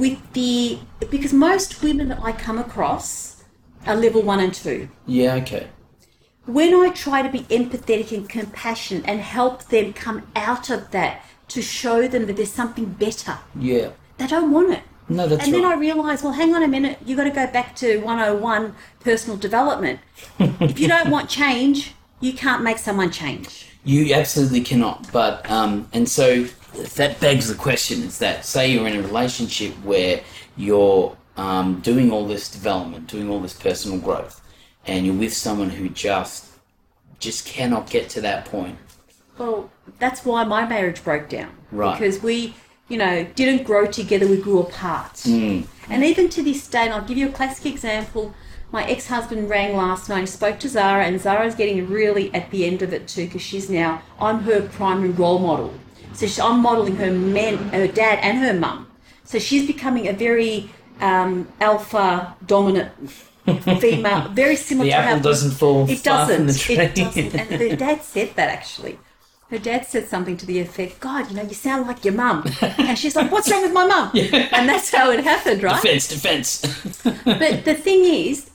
[0.00, 0.78] with the
[1.10, 3.44] because most women that I come across
[3.86, 4.88] are level one and two.
[5.06, 5.34] Yeah.
[5.36, 5.68] Okay.
[6.46, 11.22] When I try to be empathetic and compassionate and help them come out of that
[11.48, 13.90] to show them that there's something better, Yeah.
[14.16, 14.82] they don't want it.
[15.08, 15.78] No, that's and then I right.
[15.78, 20.00] realise, well, hang on a minute, you've got to go back to 101 personal development.
[20.38, 23.66] if you don't want change, you can't make someone change.
[23.84, 25.10] You absolutely cannot.
[25.12, 26.46] But um, and so
[26.96, 30.22] that begs the question: is that say you're in a relationship where
[30.56, 34.40] you're um, doing all this development, doing all this personal growth,
[34.86, 36.50] and you're with someone who just
[37.18, 38.78] just cannot get to that point
[39.38, 41.54] Well, that's why my marriage broke down.
[41.70, 41.98] Right.
[41.98, 42.54] Because we,
[42.88, 45.14] you know, didn't grow together, we grew apart.
[45.14, 45.66] Mm.
[45.88, 48.34] And even to this day, and I'll give you a classic example.
[48.72, 52.64] My ex husband rang last night spoke to Zara, and Zara's getting really at the
[52.64, 55.74] end of it too because she's now, I'm her primary role model.
[56.20, 58.86] So she, I'm modeling her men, her dad, and her mum.
[59.24, 60.68] So she's becoming a very
[61.00, 62.92] um, alpha dominant
[63.80, 66.36] female, very similar The to apple how doesn't fall it doesn't.
[66.36, 66.76] from the tree.
[66.76, 67.34] It doesn't.
[67.34, 68.98] And her dad said that actually.
[69.48, 72.44] Her dad said something to the effect, God, you know, you sound like your mum.
[72.60, 74.10] And she's like, What's wrong with my mum?
[74.52, 75.80] And that's how it happened, right?
[75.82, 76.50] Defense, defense.
[77.24, 78.50] But the thing is,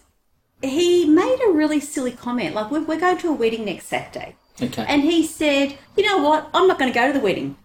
[0.62, 2.54] he made a really silly comment.
[2.54, 4.36] Like, we're, we're going to a wedding next Saturday.
[4.62, 4.86] Okay.
[4.88, 6.50] And he said, You know what?
[6.54, 7.58] I'm not going to go to the wedding.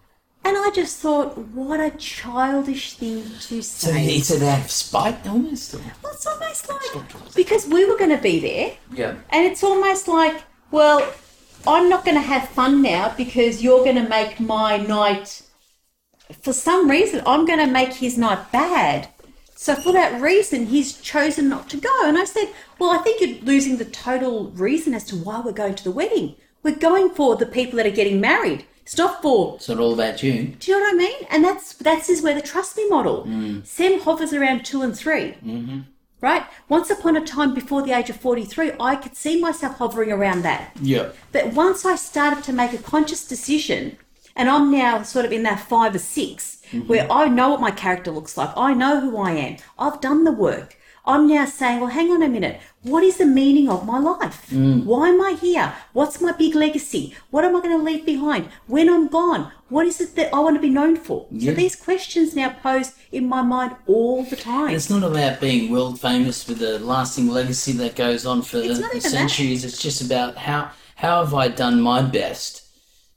[0.43, 3.99] And I just thought, what a childish thing to so say.
[3.99, 5.75] he said out of spite, almost.
[5.75, 5.81] Or?
[6.03, 9.17] Well, it's almost like, because we were going to be there, Yeah.
[9.29, 11.13] and it's almost like, well,
[11.67, 15.43] I'm not going to have fun now because you're going to make my night,
[16.41, 19.09] for some reason, I'm going to make his night bad.
[19.55, 21.91] So for that reason, he's chosen not to go.
[22.05, 22.47] And I said,
[22.79, 25.91] well, I think you're losing the total reason as to why we're going to the
[25.91, 26.35] wedding.
[26.63, 28.65] We're going for the people that are getting married.
[28.83, 30.55] It's not for It's not all about you.
[30.59, 31.27] do you know what I mean?
[31.29, 33.25] And that's that's is where the trust me model.
[33.63, 35.79] Sam hovers around two and 3 mm-hmm.
[36.19, 36.43] right?
[36.67, 40.41] Once upon a time, before the age of forty-three, I could see myself hovering around
[40.43, 40.71] that.
[40.81, 41.09] Yeah.
[41.31, 43.97] But once I started to make a conscious decision,
[44.35, 47.71] and I'm now sort of in that five or 6 where I know what my
[47.71, 50.77] character looks like, I know who I am, I've done the work.
[51.05, 52.61] I'm now saying, well, hang on a minute.
[52.83, 54.49] What is the meaning of my life?
[54.51, 54.85] Mm.
[54.85, 55.73] Why am I here?
[55.93, 57.15] What's my big legacy?
[57.31, 58.49] What am I going to leave behind?
[58.67, 61.25] When I'm gone, what is it that I want to be known for?
[61.31, 61.51] Yeah.
[61.51, 64.67] So these questions now pose in my mind all the time.
[64.67, 68.57] And it's not about being world famous with a lasting legacy that goes on for
[68.57, 69.01] It's even that.
[69.01, 69.65] centuries.
[69.65, 72.60] It's just about how how have I done my best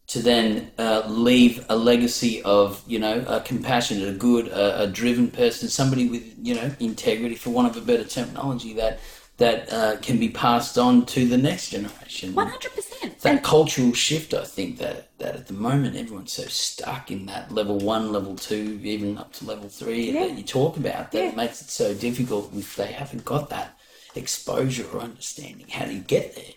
[0.07, 4.87] to then uh, leave a legacy of you know a compassionate, a good, a, a
[4.87, 9.01] driven person, somebody with you know integrity, for want of a better terminology, that
[9.39, 12.35] that uh, can be passed on to the next generation.
[12.35, 13.19] One hundred percent.
[13.23, 17.51] That cultural shift, I think that that at the moment everyone's so stuck in that
[17.51, 20.27] level one, level two, even up to level three Yeah.
[20.27, 21.31] that you talk about that Yeah.
[21.31, 23.79] it makes it so difficult if they haven't got that
[24.15, 25.67] exposure or understanding.
[25.69, 26.53] How do you get there?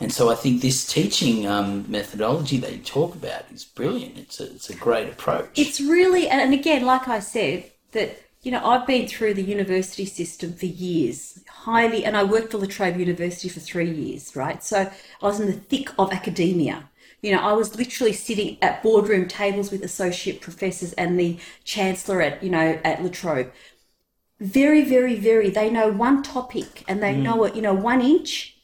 [0.00, 4.18] And so I think this teaching um, methodology they talk about is brilliant.
[4.18, 5.58] It's a, it's a great approach.
[5.58, 9.42] It's really, and and again, like I said, that you know, I've been through the
[9.42, 14.34] university system for years, highly, and I worked for La Trobe University for three years,
[14.34, 14.62] right?
[14.64, 14.90] So
[15.22, 16.90] I was in the thick of academia.
[17.20, 22.20] You know, I was literally sitting at boardroom tables with associate professors and the chancellor
[22.20, 23.52] at, you know, at La Trobe.
[24.40, 28.58] Very, very, very, they know one topic and they know it, you know, one inch,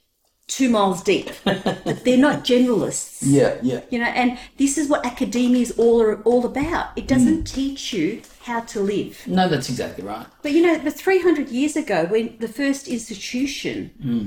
[0.48, 1.30] two miles deep.
[1.44, 3.80] but they're not generalists yeah, yeah.
[3.90, 7.06] you know and this is what academia is all all about it hmm.
[7.06, 10.26] doesn't teach you how to live No, that's exactly right.
[10.42, 14.26] but you know the 300 years ago when the first institution hmm.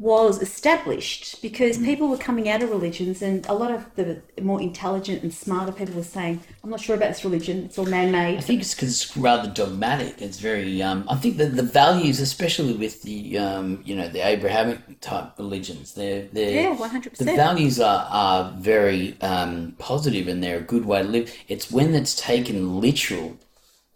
[0.00, 4.60] Was established because people were coming out of religions and a lot of the more
[4.60, 8.40] intelligent and smarter people were saying i'm not sure about this religion it's all man-made
[8.40, 10.22] I think it's because it's rather dogmatic.
[10.22, 10.82] It's very.
[10.82, 15.38] Um, I think that the values, especially with the um, you know the Abrahamic type
[15.38, 17.16] religions, they're they're Yeah, 100%.
[17.18, 21.32] The values are are very um, positive and they're a good way to live.
[21.48, 23.36] It's when it's taken literal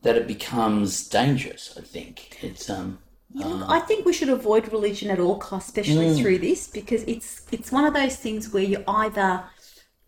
[0.02, 1.74] that it becomes dangerous.
[1.78, 2.98] I think it's um.
[3.34, 6.18] Look, I think we should avoid religion at all costs, especially Mm.
[6.20, 9.44] through this, because it's it's one of those things where you either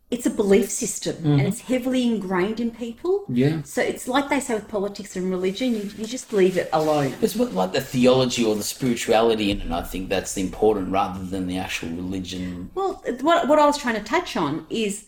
[0.08, 3.22] it's a belief system and it's heavily ingrained in people.
[3.22, 3.34] Mm-hmm.
[3.34, 3.62] Yeah.
[3.64, 7.14] So it's like they say with politics and religion, you, you just leave it alone.
[7.20, 9.70] It's what, like the theology or the spirituality in it.
[9.72, 12.70] I think that's important rather than the actual religion.
[12.76, 15.05] Well, what, what I was trying to touch on is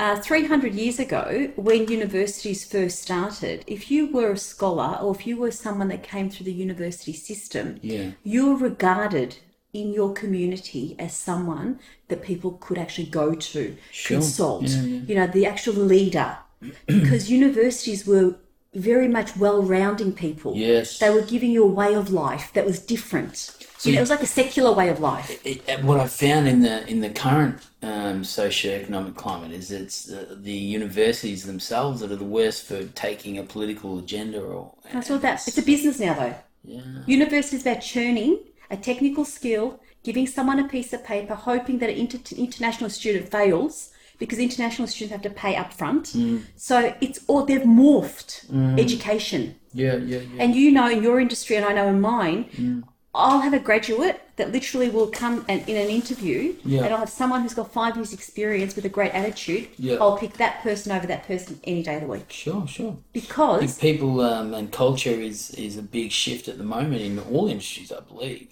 [0.00, 5.26] uh, 300 years ago, when universities first started, if you were a scholar or if
[5.26, 8.12] you were someone that came through the university system, Yeah.
[8.24, 9.36] you were regarded
[9.74, 15.00] in your community as someone that people could actually go to, consult, Yeah, yeah.
[15.08, 16.38] you know, the actual leader.
[16.86, 18.36] because universities were
[18.74, 20.54] very much well rounding people.
[20.56, 20.98] Yes.
[20.98, 23.56] They were giving you a way of life that was different.
[23.82, 25.44] you know, it was like a secular way of life.
[25.44, 30.04] it, it- what I found in the in the current um, socio-economic climate is it's
[30.04, 35.10] the, the universities themselves that are the worst for taking a political agenda or That's
[35.10, 35.46] all about.
[35.48, 36.34] It's a business now, though.
[36.64, 38.38] yeah University is about churning
[38.70, 43.28] a technical skill, giving someone a piece of paper, hoping that an inter- international student
[43.28, 46.04] fails because international students have to pay up front.
[46.14, 46.44] Mm.
[46.54, 48.78] So it's all they've morphed mm.
[48.84, 49.42] education.
[49.72, 52.82] yeah yeah yeah And you know in your industry, and I know in mine, mm.
[53.12, 56.82] I'll have a graduate that literally will come and in an interview, Yeah.
[56.84, 59.64] and I'll have someone who's got five years' experience with a great attitude.
[59.86, 59.96] Yeah.
[60.02, 62.94] I'll pick that person over that person any day of the week Sure, sure.
[63.20, 67.46] because people um, and culture is is a big shift at the moment in all
[67.54, 68.46] industries, I believe,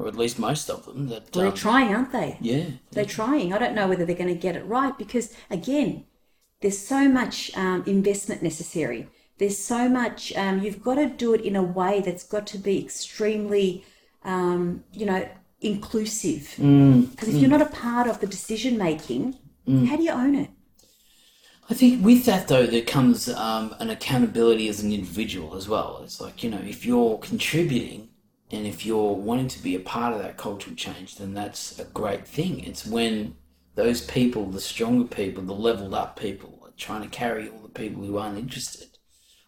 [0.00, 1.08] or at least most of them.
[1.08, 2.38] That well, um, they're trying, aren't they?
[2.40, 3.52] yeah, They're trying.
[3.52, 6.04] I don't know whether they're going to get it right because, again,
[6.62, 9.08] there's so much um, investment necessary.
[9.38, 12.58] There's so much, um, you've got to do it in a way that's got to
[12.58, 13.84] be extremely,
[14.24, 15.28] um, you know,
[15.60, 16.54] inclusive.
[17.10, 19.36] Because if you're not a part of the decision making,
[19.86, 20.50] how do you own it?
[21.70, 26.00] I think with that though, there comes um, an accountability as an individual as well.
[26.02, 28.09] It's like you know, if you're contributing
[28.50, 31.84] and if you're wanting to be a part of that cultural change, then that's a
[31.84, 32.64] great thing.
[32.64, 33.36] It's when
[33.76, 37.68] those people, the stronger people, the leveled up people, are trying to carry all the
[37.68, 38.98] people who aren't interested.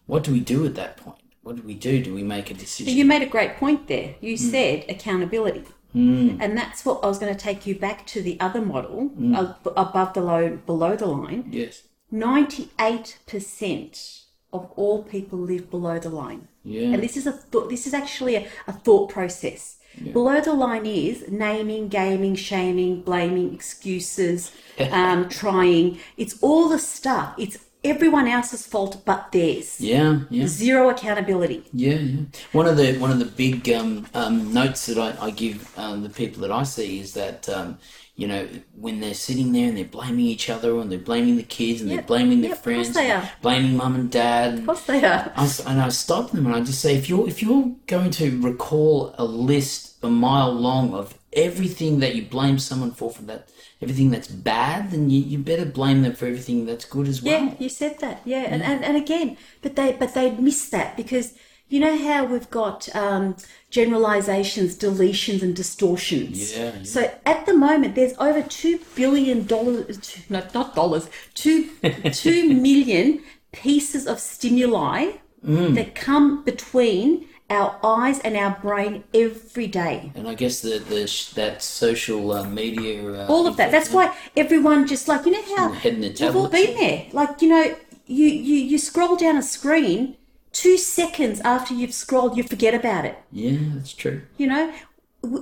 [0.07, 1.19] What do we do at that point?
[1.43, 2.03] What do we do?
[2.03, 2.95] Do we make a decision?
[2.95, 4.15] You made a great point there.
[4.21, 4.51] You hmm.
[4.51, 5.65] said accountability.
[5.93, 6.39] Hmm.
[6.41, 9.35] And that's what I was going to take you back to the other model, hmm.
[9.35, 11.49] ab- above the low, below the line.
[11.51, 11.83] yes.
[12.13, 16.49] 98% of all people live below the line.
[16.65, 16.95] Yeah.
[16.95, 19.77] And this is a th- this is actually a, a thought process.
[20.13, 24.51] Below the line is naming, gaming, shaming, blaming, excuses,
[24.91, 25.99] um, trying.
[26.17, 27.35] It's all the stuff.
[27.37, 29.81] It's everyone else's fault but theirs.
[29.81, 30.21] Yeah.
[30.31, 30.47] Yeah.
[30.47, 31.65] Zero accountability.
[31.73, 32.21] Yeah, yeah.
[32.53, 36.03] One of the one of the big um, um, notes that I, I give um,
[36.03, 37.79] the people that I see is that um,
[38.15, 41.43] you know when they're sitting there and they're blaming each other and they're blaming the
[41.43, 43.29] kids and Yep, they're blaming their yep, friends, they are.
[43.41, 44.59] blaming mum and dad.
[44.61, 45.33] Of course they are.
[45.35, 48.41] I, and I stop them and I just say, if you're if you're going to
[48.43, 53.49] recall a list a mile long of everything that you blame someone for for that
[53.81, 57.33] everything that's bad, then you, you better blame them for everything that's good as well.
[57.47, 58.23] Yeah, you said that.
[58.25, 61.35] Yeah, and, and, and again, but they but they miss that because
[61.69, 63.37] you know how we've got um,
[63.71, 66.57] generalizations, deletions, and distortions.
[66.57, 66.83] Yeah, yeah.
[66.85, 71.71] So at the moment, there's over two billion dollars, no, not dollars, two
[72.13, 75.13] two million pieces of stimuli
[75.45, 75.75] Mm.
[75.75, 80.13] that come between our eyes and our brain every day.
[80.15, 83.71] And I guess the, the that social uh, media uh, all of that.
[83.71, 87.07] That's why everyone just like you know how Head in their we've all been there.
[87.13, 87.77] Like you know,
[88.07, 90.17] you you you scroll down a screen,
[90.53, 93.19] two seconds after you've scrolled, you forget about it.
[93.31, 94.23] Yeah, that's true.
[94.39, 94.73] You know,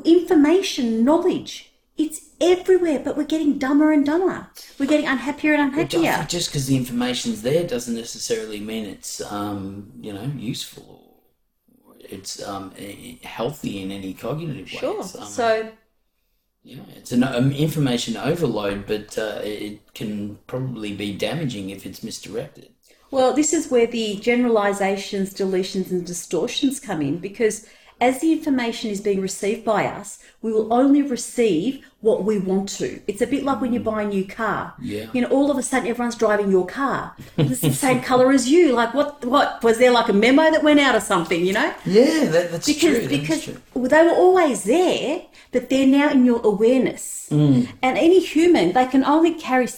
[0.05, 4.49] information, knowledge, it's everywhere, but we're getting dumber and dumber.
[4.79, 6.27] We're getting unhappier and unhappier.
[6.29, 11.00] just because the information's there doesn't necessarily mean it's um, you know useful or
[12.13, 12.73] it's um,
[13.23, 14.99] healthy in any cognitive Sure.
[14.99, 15.17] ways.
[15.17, 15.73] Um, So
[16.63, 22.03] yeah, it's an um, information overload, but uh, it can probably be damaging if it's
[22.03, 22.71] misdirected.
[23.11, 27.67] Well, this is where the generalizations, deletions, and distortions come in because
[28.01, 32.69] as the information is being received by us, we will only receive what we want
[32.69, 33.01] to.
[33.07, 34.75] It's a bit like when you buy a new car.
[34.81, 35.07] Yeah.
[35.13, 37.15] You know, all of a sudden everyone's driving your car.
[37.37, 38.73] It's the same color as you.
[38.73, 39.25] Like, what?
[39.25, 41.45] What was there like a memo that went out or something?
[41.45, 41.75] You know?
[41.85, 43.09] Yeah, that, that's because true.
[43.09, 43.89] because that's true.
[43.89, 47.29] they were always there, but they're now in your awareness.
[47.31, 47.69] Mm.
[47.83, 49.69] And any human, they can only carry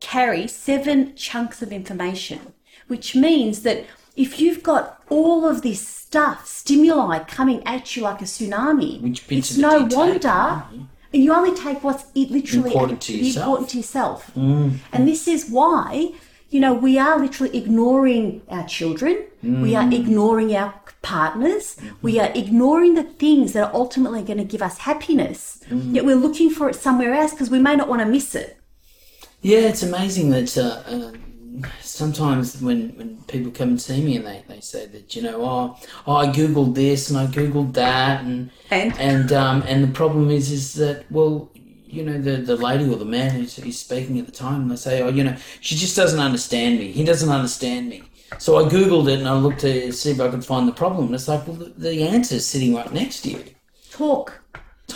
[0.00, 2.54] carry seven chunks of information,
[2.86, 3.84] which means that
[4.16, 8.90] if you've got all of this stuff, stimuli coming at you like a tsunami,
[9.30, 10.64] it's no wonder.
[11.12, 13.36] And you only take what's it literally Important to yourself.
[13.36, 13.46] Mm.
[13.46, 14.30] important to yourself.
[14.92, 16.10] And this is why,
[16.50, 19.76] you know, we are literally ignoring our children, we Mm.
[19.80, 21.94] are ignoring our partners, Mm-hmm.
[22.02, 25.60] we are ignoring the things that are ultimately going to give us happiness.
[25.70, 25.94] Mm.
[25.94, 28.56] Yet we're looking for it somewhere else because we may not want to miss it.
[29.42, 31.12] Yeah, it's amazing that uh, uh,
[31.80, 35.42] sometimes when, when people come and see me and they, they say that you know
[35.42, 38.98] oh, oh I googled this and I googled that and And?
[38.98, 41.50] and um, and the problem is is that well
[41.86, 44.76] you know the the lady or the man who's, who's speaking at the time they
[44.76, 46.92] say oh you know she just doesn't understand me.
[46.92, 48.02] He doesn't understand me.
[48.38, 51.06] So I googled it and I looked to see if I could find the problem.
[51.06, 53.44] And it's like well the, the is sitting right next to you.
[53.90, 54.42] Talk,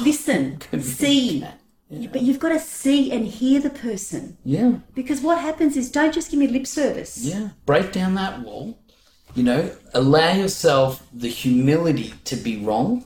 [0.00, 1.44] listen, see.
[1.90, 4.38] But you've got to see and hear the person.
[4.44, 7.18] yeah Because what happens is don't just give me lip service.
[7.24, 8.78] Yeah, break down that wall.
[9.34, 13.04] You know, allow yourself the humility to be wrong.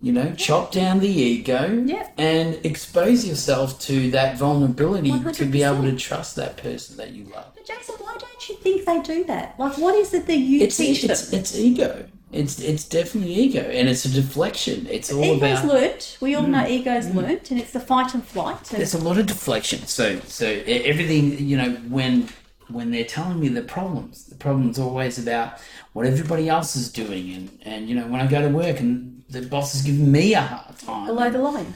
[0.00, 2.08] You know, chop down the ego Yeah.
[2.18, 7.24] and expose yourself to that vulnerability to be able to trust that person that you
[7.26, 7.52] love.
[7.54, 9.54] But Jason, why don't you think they do that?
[9.58, 11.40] Like, what is it that you It's teach it's, them?
[11.40, 12.04] it's ego.
[12.32, 14.86] It's it's definitely ego, and it's a deflection.
[14.90, 15.74] It's all Ego's about.
[15.74, 16.18] learnt.
[16.20, 18.70] We all know ego's learnt, and it's the fight and flight.
[18.70, 19.86] And There's a lot of deflection.
[19.86, 22.28] So so everything you know when
[22.68, 24.24] when they're telling me the problems.
[24.24, 25.58] The problem's always about
[25.92, 29.22] what everybody else is doing, and and you know when I go to work and
[29.28, 31.06] the boss is giving me a hard time.
[31.06, 31.74] Below the line.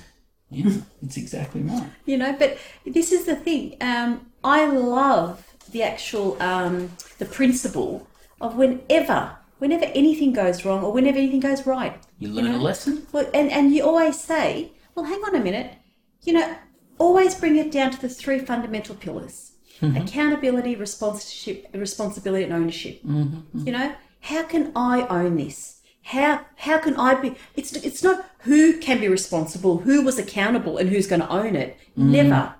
[0.51, 0.71] Yeah,
[1.03, 1.91] it's exactly right.
[2.05, 6.89] you know but this is the thing um, i love the actual um,
[7.19, 8.07] the principle
[8.41, 13.07] of whenever whenever anything goes wrong or whenever anything goes right You learn a lesson.
[13.13, 15.75] well, and, and you always say well hang on a minute.
[16.23, 16.57] You know
[16.99, 19.97] always bring it down to the three fundamental pillars mm-hmm.
[19.97, 23.03] accountability responsibility responsibility and ownership.
[23.03, 23.67] Mm-hmm, mm-hmm.
[23.67, 25.81] You know how can i own this?
[26.03, 30.79] How how can i be it's it's not who can be responsible who was accountable
[30.79, 31.77] and who's going to own it.
[31.97, 32.55] Never.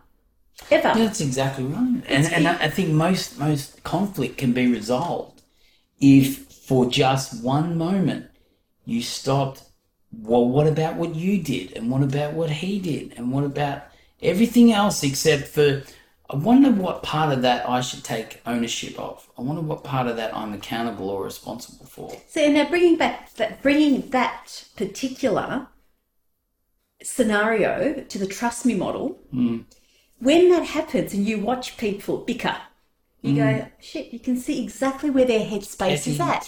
[0.71, 0.89] Ever.
[0.89, 2.03] Yeah, that's exactly right.
[2.09, 5.43] And and I I think most most conflict can be resolved
[6.01, 8.27] if for just one moment
[8.85, 9.63] you stopped.
[10.13, 13.85] Well, what about what you did, and what about what he did, and what about
[14.21, 15.83] everything else except for?
[16.29, 19.29] I wonder what part of that I should take ownership of.
[19.39, 22.17] I wonder what part of that I'm accountable or responsible for.
[22.29, 25.69] So now bringing back that, bringing that particular
[27.01, 29.59] scenario to the trust me model, hmm.
[30.19, 32.57] when that happens and you watch people bicker,
[33.23, 33.71] you go, mm.
[33.81, 36.45] shit, you can see exactly where their headspace is at.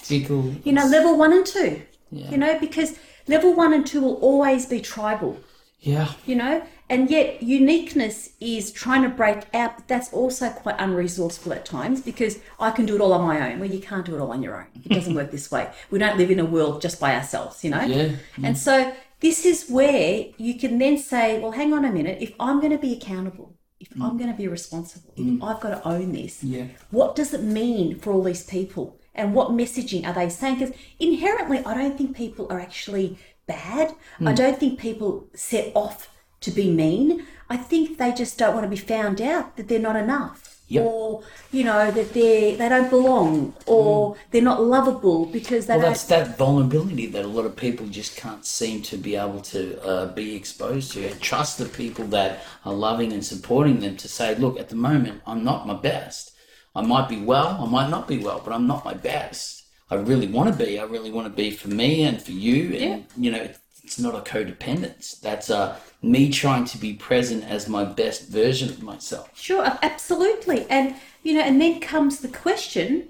[0.64, 1.82] You know, level one and two.
[2.10, 2.30] Yeah.
[2.30, 5.38] You know, because level one and two will always be tribal.
[5.80, 6.12] Yeah.
[6.26, 9.76] You know, and yet uniqueness is trying to break out.
[9.76, 13.50] But that's also quite unresourceful at times because I can do it all on my
[13.50, 13.60] own.
[13.60, 14.66] Well, you can't do it all on your own.
[14.84, 15.70] It doesn't work this way.
[15.90, 17.62] We don't live in a world just by ourselves.
[17.64, 17.82] You know.
[17.82, 18.12] Yeah.
[18.42, 22.18] And so this is where you can then say, well, hang on a minute.
[22.20, 25.42] If I'm going to be accountable, if I'm going to be responsible, if mm.
[25.42, 26.66] I've got to own this, Yeah.
[26.90, 28.98] what does it mean for all these people?
[29.14, 30.58] And what messaging are they saying?
[30.58, 33.94] Because inherently, I don't think people are actually bad.
[34.20, 34.36] I mm.
[34.36, 36.08] don't think people set off
[36.40, 37.26] to be mean.
[37.48, 40.57] I think they just don't want to be found out that they're not enough.
[40.68, 40.84] Yep.
[40.84, 45.82] Or, you know, that they they don't belong or they're not lovable because they Well,
[45.82, 49.40] don't that's that vulnerability that a lot of people just can't seem to be able
[49.40, 51.08] to uh, be exposed to.
[51.08, 54.76] And trust the people that are loving and supporting them to say, look, at the
[54.76, 56.32] moment, I'm not my best.
[56.76, 59.64] I might be well, I might not be well, but I'm not my best.
[59.90, 60.78] I really want to be.
[60.78, 62.74] I really want to be for me and for you.
[62.74, 63.48] And, you know,
[63.88, 65.18] it's not a codependence.
[65.18, 69.30] That's uh, me trying to be present as my best version of myself.
[69.34, 70.66] Sure, absolutely.
[70.68, 73.08] And, you know, and then comes the question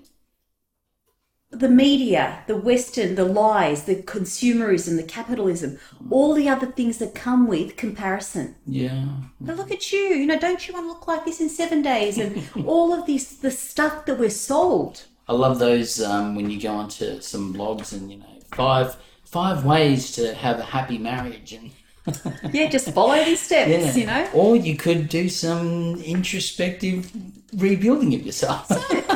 [1.51, 5.79] the media, the Western, the lies, the consumerism, the capitalism,
[6.11, 8.55] all the other things that come with comparison.
[8.67, 9.07] Yeah.
[9.41, 11.81] But look at you, you know, don't you want to look like this in seven
[11.81, 12.19] days?
[12.19, 15.07] And all of this, the stuff that we're sold.
[15.27, 18.97] I love those um, when you go onto some blogs and you know five
[19.31, 21.71] five ways to have a happy marriage and
[22.55, 24.31] Yeah, just follow these steps, yeah, you know?
[24.33, 27.11] or you could do some introspective
[27.55, 28.67] rebuilding of yourself.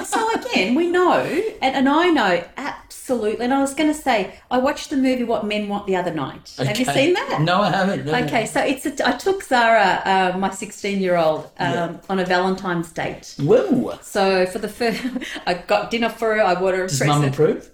[0.07, 1.21] so again, we know,
[1.63, 3.45] and, and I know absolutely.
[3.45, 6.13] And I was going to say, I watched the movie What Men Want the other
[6.13, 6.55] night.
[6.59, 7.41] Have you seen that?
[7.41, 8.05] No, I haven't.
[8.05, 8.15] no.
[8.25, 11.97] Okay, so it's a, I took Zara, uh, my 16 year old, um, Yeah.
[12.11, 13.35] on a Valentine's date.
[13.39, 13.99] Whoa.
[14.03, 15.03] So for the first,
[15.47, 16.43] I got dinner for her.
[16.43, 17.71] I bought her a Does Mum approve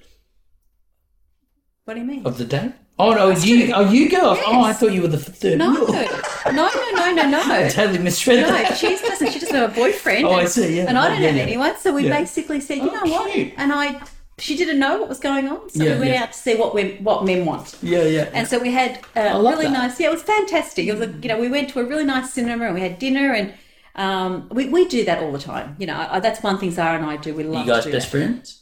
[1.88, 2.26] What do you mean?
[2.26, 2.72] of the day?
[2.98, 4.38] Oh no, you oh you go.
[4.46, 6.04] Oh, I thought you were the third No, no,
[6.52, 7.40] no, no, no, no.
[7.46, 8.76] I totally misread No, that.
[8.76, 9.32] she doesn't.
[9.32, 10.26] She doesn't have a boyfriend.
[10.26, 10.84] Oh, I and- see, yeah.
[10.86, 11.42] And I don't Yeah, have yeah.
[11.44, 11.78] anyone.
[11.78, 12.18] So we Yeah.
[12.18, 13.32] basically said, you Oh, know what?
[13.32, 13.54] cute.
[13.56, 14.02] And I,
[14.36, 16.74] she didn't know what was going on, so Yeah, we went out to see what
[16.74, 17.74] we, what men want.
[17.82, 18.28] Yeah, yeah.
[18.34, 19.72] And so we had a really that.
[19.72, 19.98] nice.
[19.98, 20.86] Yeah, it was fantastic.
[20.88, 22.98] It was, a, you know, we went to a really nice cinema and we had
[22.98, 23.54] dinner and.
[23.94, 25.96] Um, we, we do that all the time, you know.
[26.08, 27.34] I, that's one thing Zara and I do.
[27.34, 28.18] We love you guys to do best that.
[28.18, 28.57] friends?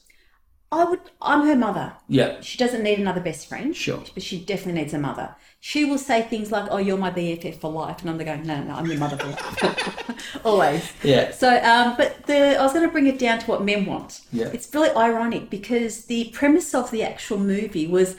[0.76, 1.00] I would.
[1.20, 1.94] I'm her mother.
[2.08, 2.40] Yeah.
[2.40, 3.74] She doesn't need another best friend.
[3.76, 4.02] Sure.
[4.14, 5.34] But she definitely needs a mother.
[5.60, 8.62] She will say things like, "Oh, you're my BFF for life," and I'm going, "No,
[8.62, 10.92] no, I'm your mother for life." Always.
[11.02, 11.32] Yeah.
[11.32, 14.20] So, um, but the I was going to bring it down to what men want.
[14.32, 14.50] Yeah.
[14.52, 18.16] It's really ironic because the premise of the actual movie was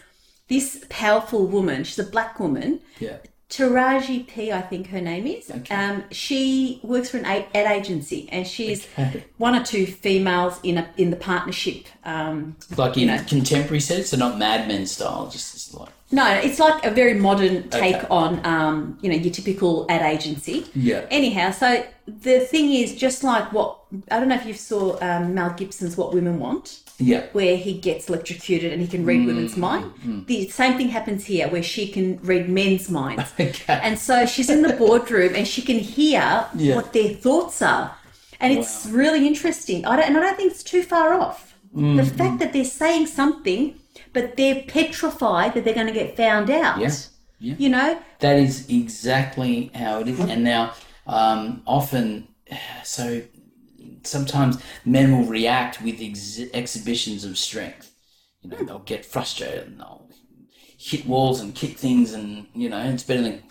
[0.47, 1.83] this powerful woman.
[1.83, 2.81] She's a black woman.
[2.99, 3.17] Yeah.
[3.49, 5.49] Taraji P, I think her name is.
[5.49, 5.73] Okay.
[5.73, 9.23] Um, she works for an ad ad agency, and she's Okay.
[9.37, 11.85] one or two females in a in the partnership.
[12.03, 13.23] Um, Like in know.
[13.25, 17.69] contemporary sense, so not Mad Men style, just like no, it's like a very modern
[17.69, 18.07] take Okay.
[18.09, 20.65] on um, you know your typical ad agency.
[20.75, 21.05] Yeah.
[21.09, 23.77] Anyhow, so the thing is, just like what
[24.11, 27.25] I don't know if you saw um, Mel Gibson's "What Women Want." Yeah.
[27.33, 29.61] where he gets electrocuted and he can read women's Mm-hmm.
[29.61, 30.25] mind.
[30.27, 33.31] The same thing happens here where she can read men's minds.
[33.39, 33.79] Okay.
[33.87, 36.75] And so she's in the boardroom and she can hear Yeah.
[36.75, 37.95] what their thoughts are.
[38.39, 39.85] And it's really interesting.
[39.85, 41.55] I don't, and I don't think it's too far off.
[41.75, 41.97] Mm-hmm.
[41.97, 43.75] The fact that they're saying something,
[44.13, 46.79] but they're petrified that they're going to get found out.
[46.79, 46.91] Yeah.
[47.39, 47.55] Yeah.
[47.59, 47.99] You know?
[48.19, 50.19] That is exactly how it is.
[50.19, 50.73] And now,
[51.05, 52.27] um, often,
[52.83, 53.21] so
[54.03, 57.93] sometimes men will react with ex- exhibitions of strength.
[58.41, 60.09] You know, they'll get frustrated and they'll
[60.77, 63.43] hit walls and kick things, and you know, it's better than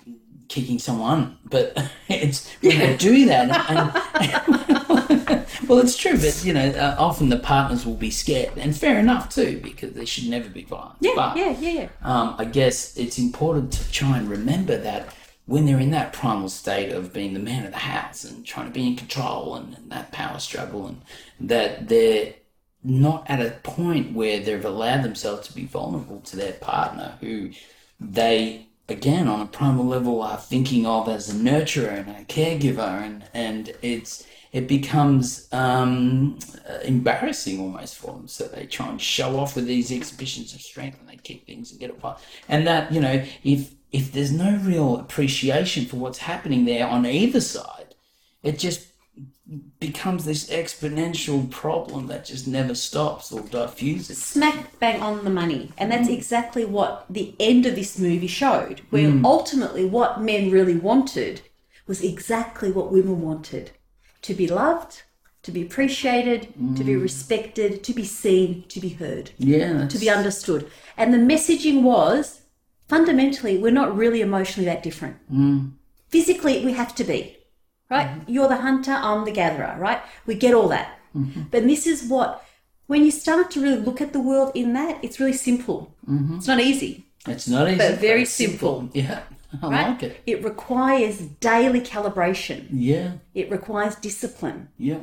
[0.48, 1.38] kicking someone.
[1.44, 1.76] But
[2.08, 6.16] it's when they do that, and, well, it's true.
[6.16, 9.92] But you know, uh, often the partners will be scared, and fair enough too, because
[9.92, 10.96] they should never be violent.
[11.00, 11.88] Yeah, but, yeah, yeah, yeah.
[12.02, 15.14] um, I guess it's important to try and remember that
[15.46, 18.66] when they're in that primal state of being the man of the house and trying
[18.66, 21.00] to be in control and, and that power struggle, and
[21.40, 22.34] that they're
[22.82, 27.50] not at a point where they've allowed themselves to be vulnerable to their partner, who
[28.00, 33.02] they again on a primal level are thinking of as a nurturer and a caregiver,
[33.02, 36.38] and and it's it becomes um,
[36.84, 38.28] embarrassing almost for them.
[38.28, 41.70] So they try and show off with these exhibitions of strength, and they kick things
[41.70, 42.16] and get it fight.
[42.48, 47.06] And that you know, if if there's no real appreciation for what's happening there on
[47.06, 47.94] either side,
[48.42, 48.88] it just
[49.78, 54.22] becomes this exponential problem that just never stops or diffuses.
[54.22, 55.72] Smack bang on the money.
[55.78, 56.14] And that's mm.
[56.14, 59.24] exactly what the end of this movie showed, where mm.
[59.24, 61.40] ultimately what men really wanted
[61.86, 63.70] was exactly what women wanted
[64.22, 65.04] to be loved,
[65.42, 67.00] to be appreciated, to be mm.
[67.00, 70.70] respected, to be seen, to be heard, Yeah, to be understood.
[70.98, 72.42] And the messaging was
[72.88, 75.16] fundamentally, we're not really emotionally that different.
[76.08, 77.36] Physically, we have to be,
[77.90, 78.20] right?
[78.26, 80.00] You're the hunter, I'm the gatherer, right?
[80.26, 80.98] We get all that.
[81.50, 82.44] But this is what,
[82.86, 85.94] when you start to really look at the world in that, it's really simple.
[86.36, 88.88] It's not easy, It's not easy, but very it's simple.
[88.92, 89.22] Yeah,
[89.62, 89.88] I right?
[89.88, 90.20] like it.
[90.26, 95.00] It requires daily calibration, Yeah, it requires discipline, yeah.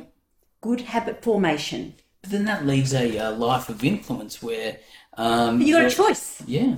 [0.60, 1.94] good habit formation.
[2.22, 4.78] But then that leaves a uh, life of influence where
[5.18, 6.42] um, But you got a choice.
[6.46, 6.76] Yeah,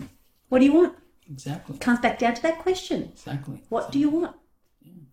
[0.48, 0.94] What do you want?
[1.30, 3.10] exactly, Comes back down to that question.
[3.12, 3.62] exactly.
[3.68, 4.36] What do you want?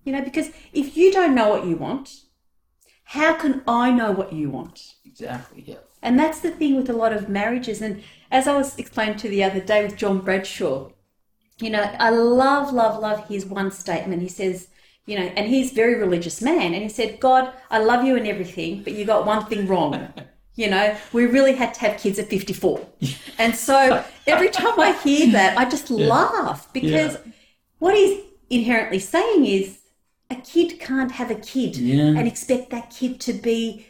[0.04, 2.22] You know, because if you don't know what you want,
[3.06, 4.94] how can I know what you want?
[5.06, 5.64] Exactly.
[5.66, 5.78] Yeah.
[6.02, 7.82] And that's the thing with a lot of marriages.
[7.82, 10.90] And as I was explaining to the other day with John Bradshaw,
[11.60, 14.22] you know, I love, love, love his one statement.
[14.22, 14.68] He says,
[15.06, 16.74] you know, and he's a very religious man.
[16.74, 20.14] And he said, God, I love you and everything, but you got one thing wrong.
[20.56, 22.88] You know, we really had to have kids at 54.
[23.40, 27.32] And so every time I hear that, I just laugh because Yeah.
[27.80, 29.80] what he's inherently saying is
[30.30, 32.04] a kid can't have a kid Yeah.
[32.18, 33.88] and expect that kid to be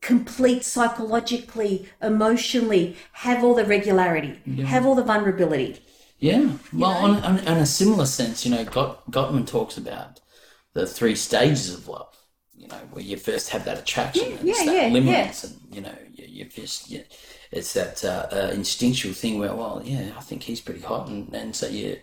[0.00, 5.80] complete psychologically, emotionally, have all the regularity, have all the vulnerability.
[6.18, 6.52] Yeah.
[6.72, 10.20] Well, on, on, on a similar sense, you know, Got, Gottman talks about
[10.74, 12.15] the three stages of love.
[12.56, 15.74] You know, where you first have that attraction, and it's yeah, that yeah, limerence, and
[15.74, 17.04] you know, you, you just, you,
[17.52, 21.32] it's that uh, uh, instinctual thing where, well, yeah, I think he's pretty hot, and,
[21.34, 21.98] and so you.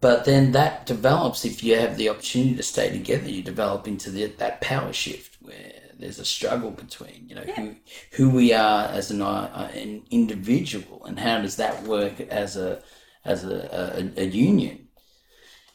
[0.00, 3.30] But then that develops if you have the opportunity to stay together.
[3.30, 7.76] You develop into the, that power shift where there's a struggle between, you know, who
[8.12, 12.82] who we are as an uh, an individual, and how does that work as a
[13.24, 14.81] as a, a, a union.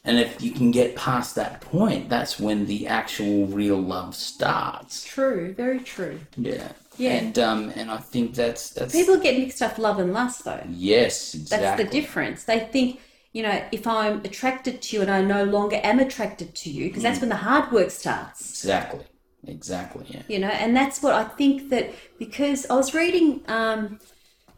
[0.04, 5.04] And if you can get past that point, that's when the actual real love starts.
[5.04, 6.20] True, very true.
[6.36, 6.72] Yeah.
[6.96, 7.12] Yeah.
[7.12, 10.62] And um and I think that's that's People get mixed up love and lust though.
[10.68, 11.66] yes, exactly.
[11.66, 12.44] That's the difference.
[12.44, 13.00] They think,
[13.32, 16.88] you know, if I'm attracted to you and I no longer am attracted to you,
[16.88, 18.40] because that's when the hard work starts.
[18.50, 19.04] Exactly.
[19.46, 20.04] Exactly.
[20.08, 20.22] Yeah.
[20.28, 23.98] you know and that's what i think that because i was reading um,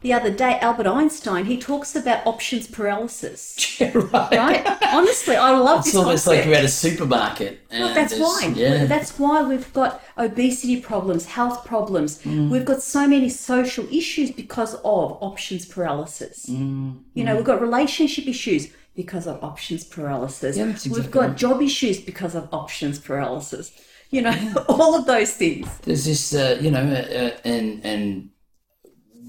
[0.01, 4.31] the other day albert einstein he talks about options paralysis right.
[4.45, 6.47] right honestly i love It's this almost like concept.
[6.47, 7.59] you're at a supermarket.
[7.71, 8.51] Well, that's why.
[8.55, 8.85] Yeah.
[8.85, 12.19] That's why we've got obesity problems, health problems.
[12.23, 12.49] Mm.
[12.49, 16.47] We've got so many social issues because of options paralysis.
[16.47, 20.57] Mm, You know, we've got relationship issues because of options paralysis.
[20.57, 21.37] Yeah, that's we've got right.
[21.37, 23.71] job issues because of options paralysis.
[24.09, 24.35] You know,
[24.67, 25.65] all of those things.
[25.85, 28.29] there's this, uh, you know, uh, uh, and and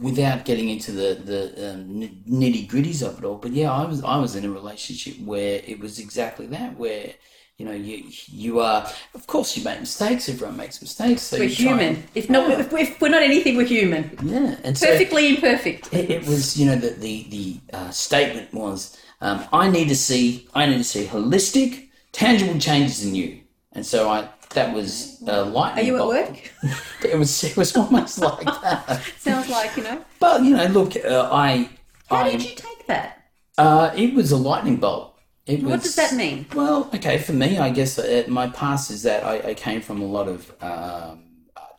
[0.02, 1.88] without getting into the the um,
[2.28, 5.60] nitty gritties of it all, but yeah, I was I was in a relationship where
[5.66, 7.14] it was exactly that, where
[7.58, 10.28] you know you you are, of course, you make mistakes.
[10.28, 11.22] Everyone makes mistakes.
[11.22, 11.96] So We're human.
[11.96, 14.04] and- If not, if, if we're not anything, we're human.
[14.24, 15.92] yeah, and so Perfectly imperfect.
[15.94, 19.96] it, it was you know the the the uh, statement was um, I need to
[19.96, 23.40] see I need to see holistic, tangible changes in you,
[23.72, 25.84] and so I that was uh, lightning.
[25.84, 26.52] Are you at work?
[27.04, 29.02] It was it was almost like that.
[29.18, 30.04] Sounds like, you know.
[30.20, 31.68] But you know, look, uh, I
[32.08, 33.24] How I did you take that?
[33.58, 35.18] uh, it was a lightning bolt.
[35.46, 35.70] It was.
[35.70, 36.46] What was, does that mean?
[36.54, 40.00] Well, okay, for me, I guess uh, my past is that I, I came from
[40.00, 41.24] a lot of um,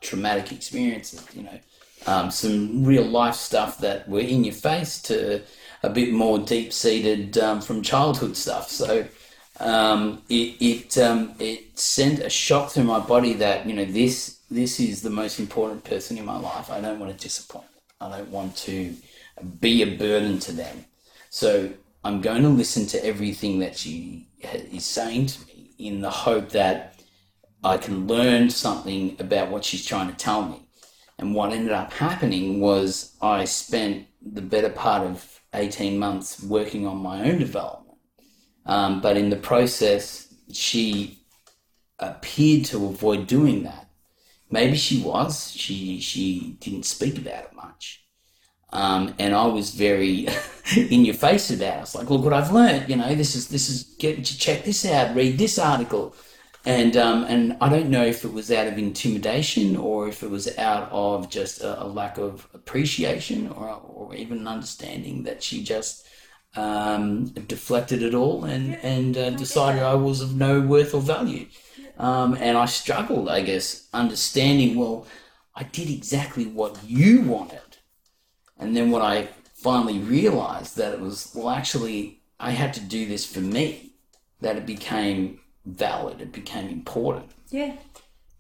[0.02, 1.26] traumatic experiences.
[1.34, 1.60] You know,
[2.06, 5.42] um, some real life stuff that were in your face to
[5.84, 8.70] a bit more deep seated um, from childhood stuff.
[8.70, 9.06] So
[9.64, 14.40] um, it it um, it sent a shock through my body that you know this
[14.52, 16.70] this is the most important person in my life.
[16.70, 17.66] I don't want to disappoint.
[18.00, 18.94] I don't want to
[19.60, 20.86] be a burden to them.
[21.30, 21.72] So
[22.04, 24.28] I'm going to listen to everything that she
[24.72, 27.00] is saying to me in the hope that
[27.64, 30.60] I can learn something about what she's trying to tell me.
[31.18, 36.86] And what ended up happening was I spent the better part of 18 months working
[36.86, 37.83] on my own development.
[38.66, 41.20] Um, but in the process, she
[42.00, 43.90] appeared to avoid doing that.
[44.50, 45.52] Maybe she was.
[45.52, 48.06] She she didn't speak about it much.
[48.72, 50.28] Um, and I was very
[50.76, 51.78] in your face about it.
[51.78, 52.90] I was like, look what I've learned.
[52.90, 56.16] You know, this is this is get check this out, read this article,
[56.66, 60.30] and um, and I don't know if it was out of intimidation or if it
[60.30, 65.44] was out of just a, a lack of appreciation or or even an understanding that
[65.44, 66.08] she just
[66.56, 71.48] um, deflected it all and and uh, decided I was of no worth or value.
[71.98, 74.76] Um, and I struggled, I guess, understanding.
[74.76, 75.06] Well,
[75.56, 77.74] I did exactly what you wanted
[78.64, 83.06] and then when I finally realized that it was, well, actually, I had to do
[83.06, 83.92] this for me,
[84.40, 87.30] that it became valid, it became important.
[87.50, 87.76] Yeah.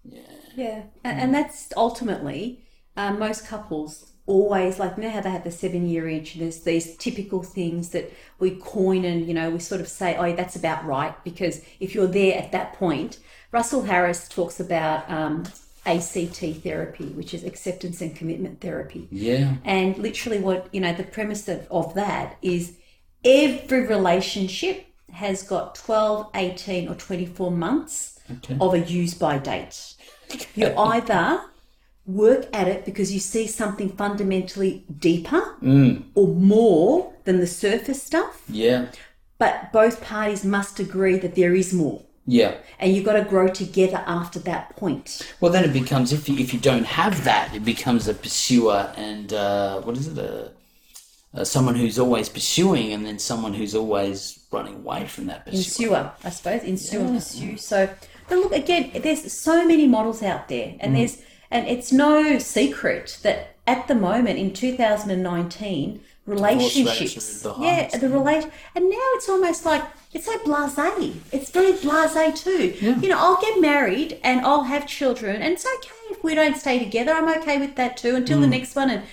[0.03, 0.21] Yeah.
[0.55, 0.83] Yeah.
[1.03, 2.63] And, and that's ultimately
[2.95, 6.43] uh, most couples always like you know how they have the seven year itch and
[6.43, 10.33] there's these typical things that we coin and you know we sort of say oh
[10.33, 13.19] that's about right because if you're there at that point
[13.51, 15.43] russell harris talks about um,
[15.85, 19.07] ACT therapy, which is acceptance and commitment therapy.
[19.11, 19.55] Yeah.
[19.65, 22.77] And literally, what, you know, the premise of, of that is
[23.25, 28.57] every relationship has got 12, 18, or 24 months okay.
[28.59, 29.95] of a use by date.
[30.55, 31.41] you're either
[32.05, 36.03] work at it because you see something fundamentally deeper mm.
[36.15, 38.43] or more than the surface stuff.
[38.49, 38.87] Yeah.
[39.37, 42.01] But both parties must agree that there is more.
[42.25, 42.55] Yeah.
[42.79, 45.33] And you've got to grow together after that point.
[45.39, 48.93] Well, then it becomes, if you, if you don't have that, it becomes a pursuer
[48.95, 50.51] and, uh, what is it, a,
[51.33, 56.11] uh, someone who's always pursuing and then someone who's always running away from that pursuer.
[56.23, 56.63] I suppose.
[56.63, 57.13] Insure, yeah.
[57.15, 57.57] pursue.
[57.57, 57.89] So,
[58.29, 60.97] but look, again, there's so many models out there and mm.
[60.97, 61.21] there's,
[61.53, 68.89] and it's no secret that at the moment in 2019, relationships, yeah, the relate, and
[68.89, 69.83] now it's almost like
[70.13, 71.15] it's so blasé.
[71.31, 72.75] It's very blasé too.
[72.81, 72.99] Yeah.
[72.99, 76.57] You know, I'll get married and I'll have children, and it's okay if we don't
[76.57, 77.13] stay together.
[77.13, 78.41] I'm okay with that too until mm.
[78.41, 78.89] the next one.
[78.89, 79.03] And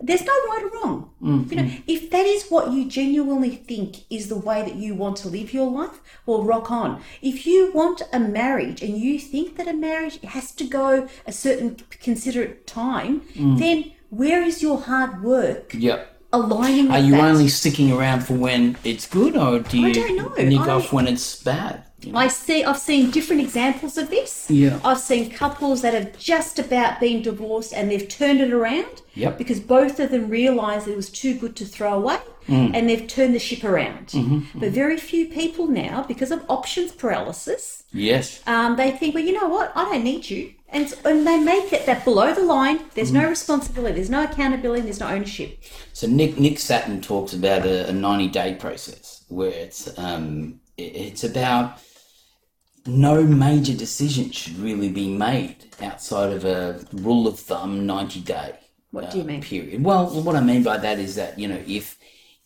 [0.00, 1.10] there's no right or wrong.
[1.22, 1.50] Mm-hmm.
[1.50, 5.16] You know, if that is what you genuinely think is the way that you want
[5.18, 7.02] to live your life, well, rock on.
[7.22, 11.32] If you want a marriage and you think that a marriage has to go a
[11.32, 13.58] certain considerate time, mm.
[13.58, 15.74] then where is your hard work?
[15.74, 16.90] Yep aligning.
[16.90, 17.24] Are you that.
[17.24, 20.44] only sticking around for when it's good, or do you I don't know.
[20.44, 21.84] nick I, off when it's bad?
[22.02, 22.18] You know?
[22.18, 22.62] I see.
[22.62, 24.50] I've seen different examples of this.
[24.50, 24.78] Yeah.
[24.84, 29.02] I've seen couples that have just about been divorced and they've turned it around.
[29.14, 29.38] Yep.
[29.38, 32.70] Because both of them realised it was too good to throw away, mm.
[32.74, 34.08] and they've turned the ship around.
[34.08, 37.84] Mm-hmm, but very few people now, because of options paralysis.
[37.92, 38.42] Yes.
[38.46, 39.72] Um, they think, well, you know what?
[39.74, 40.52] I don't need you.
[40.68, 44.82] And, and they make it that below the line, there's no responsibility, there's no accountability,
[44.82, 45.62] there's no ownership.
[45.92, 51.22] So Nick Nick Satin talks about a, a 90 day process where it's um, it's
[51.22, 51.78] about
[52.86, 58.54] no major decision should really be made outside of a rule of thumb 90 day.
[58.90, 59.42] What do you uh, mean?
[59.42, 59.84] Period.
[59.84, 61.98] Well, what I mean by that is that you know if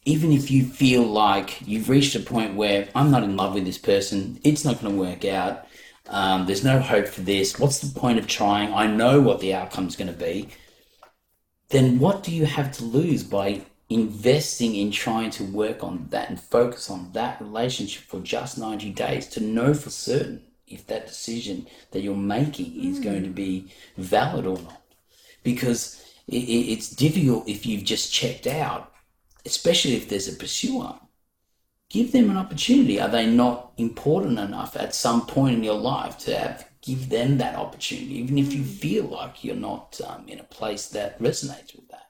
[0.05, 3.64] even if you feel like you've reached a point where I'm not in love with
[3.64, 5.66] this person, it's not going to work out
[6.11, 7.59] um, there's no hope for this.
[7.59, 8.75] What's the point of trying?
[8.75, 10.49] I know what the outcome's going to be.
[11.69, 16.29] Then what do you have to lose by investing in trying to work on that
[16.29, 21.07] and focus on that relationship for just 90 days to know for certain if that
[21.07, 23.05] decision that you're making is mm.
[23.05, 24.83] going to be valid or not?
[25.45, 28.93] Because it, it's difficult if you've just checked out,
[29.47, 30.99] especially if there's a pursuer
[31.91, 33.01] give them an opportunity.
[33.01, 37.36] Are they not important enough at some point in your life to have give them
[37.36, 41.76] that opportunity, even if you feel like you're not um, in a place that resonates
[41.76, 42.09] with that?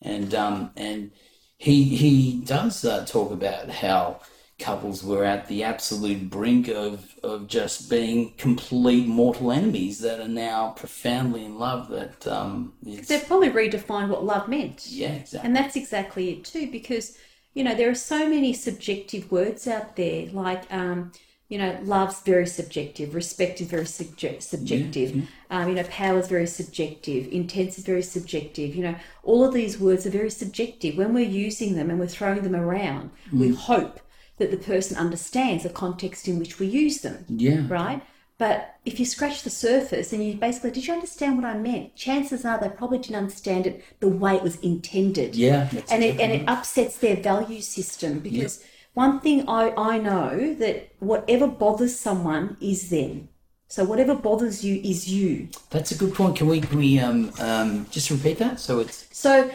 [0.00, 1.10] And um, and
[1.56, 4.20] he he does uh, talk about how
[4.58, 10.26] couples were at the absolute brink of, of just being complete mortal enemies that are
[10.26, 15.54] now profoundly in love that um, they've probably redefined what love meant yeah exactly and
[15.54, 17.16] that's exactly it too because
[17.54, 21.12] you know, there are so many subjective words out there, like, um,
[21.48, 25.62] you know, love's very subjective, respect is very subject, subjective, yeah, yeah.
[25.62, 28.74] Um, you know, power is very subjective, intense is very subjective.
[28.74, 30.98] You know, all of these words are very subjective.
[30.98, 33.40] When we're using them and we're throwing them around, mm.
[33.40, 34.00] we hope
[34.36, 37.24] that the person understands the context in which we use them.
[37.28, 37.64] Yeah.
[37.66, 38.02] Right?
[38.38, 41.96] But if you scratch the surface and you basically, did you understand what I meant?
[41.96, 45.34] Chances are they probably didn't understand it the way it was intended.
[45.34, 48.64] Yeah, and it, and it upsets their value system because
[48.94, 53.28] one thing I, I know that whatever bothers someone is them.
[53.66, 55.48] So whatever bothers you is you.
[55.70, 56.36] That's a good point.
[56.36, 58.60] Can we can we um, um, just repeat that?
[58.60, 59.50] So it's So,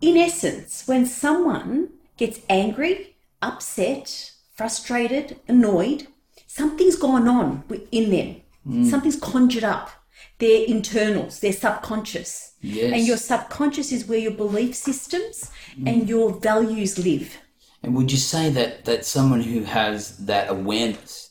[0.00, 6.08] in essence, when someone gets angry, upset, frustrated, annoyed,
[6.58, 8.30] something's gone on in them.
[8.90, 9.90] Something's conjured up.
[10.38, 12.52] Their internals, their subconscious.
[12.60, 12.92] Yes.
[12.92, 15.50] And your subconscious is where your belief systems
[15.86, 17.36] and your values live.
[17.82, 21.30] And would you say that that someone who has that awareness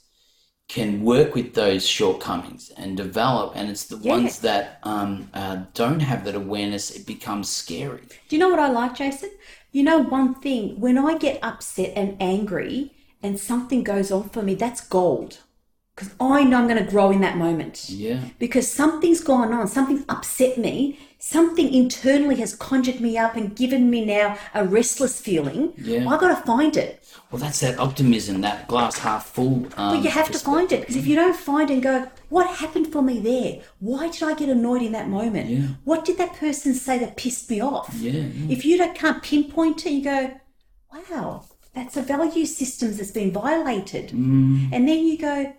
[0.68, 3.54] can work with those shortcomings and develop?
[3.56, 8.04] And it's the ones that um, uh, don't have that awareness, it becomes scary.
[8.28, 9.32] Do you know what I like, Jason?
[9.72, 14.44] You know, one thing, when I get upset and angry and something goes on for
[14.44, 15.40] me, that's gold.
[15.96, 17.90] Because I know I'm going to grow in that moment.
[17.90, 18.20] Yeah.
[18.38, 23.90] Because something's gone on, something's upset me, something internally has conjured me up and given
[23.90, 25.74] me now a restless feeling.
[25.76, 26.08] Yeah.
[26.08, 27.04] i got to find it.
[27.32, 29.66] Well, that's that optimism, that glass half full.
[29.76, 30.82] Um, But you have to find it.
[30.82, 33.64] Because if you don't find it and go, what happened for me there?
[33.80, 35.50] Why did I get annoyed in that moment?
[35.50, 35.68] Yeah.
[35.84, 37.92] What did that person say that pissed me off?
[37.98, 38.52] Yeah, yeah.
[38.52, 40.40] If you don't, can't pinpoint it, you go,
[40.94, 41.44] wow,
[41.78, 44.10] that's a value system that's been violated.
[44.10, 44.70] Mm.
[44.74, 45.54] And then you go,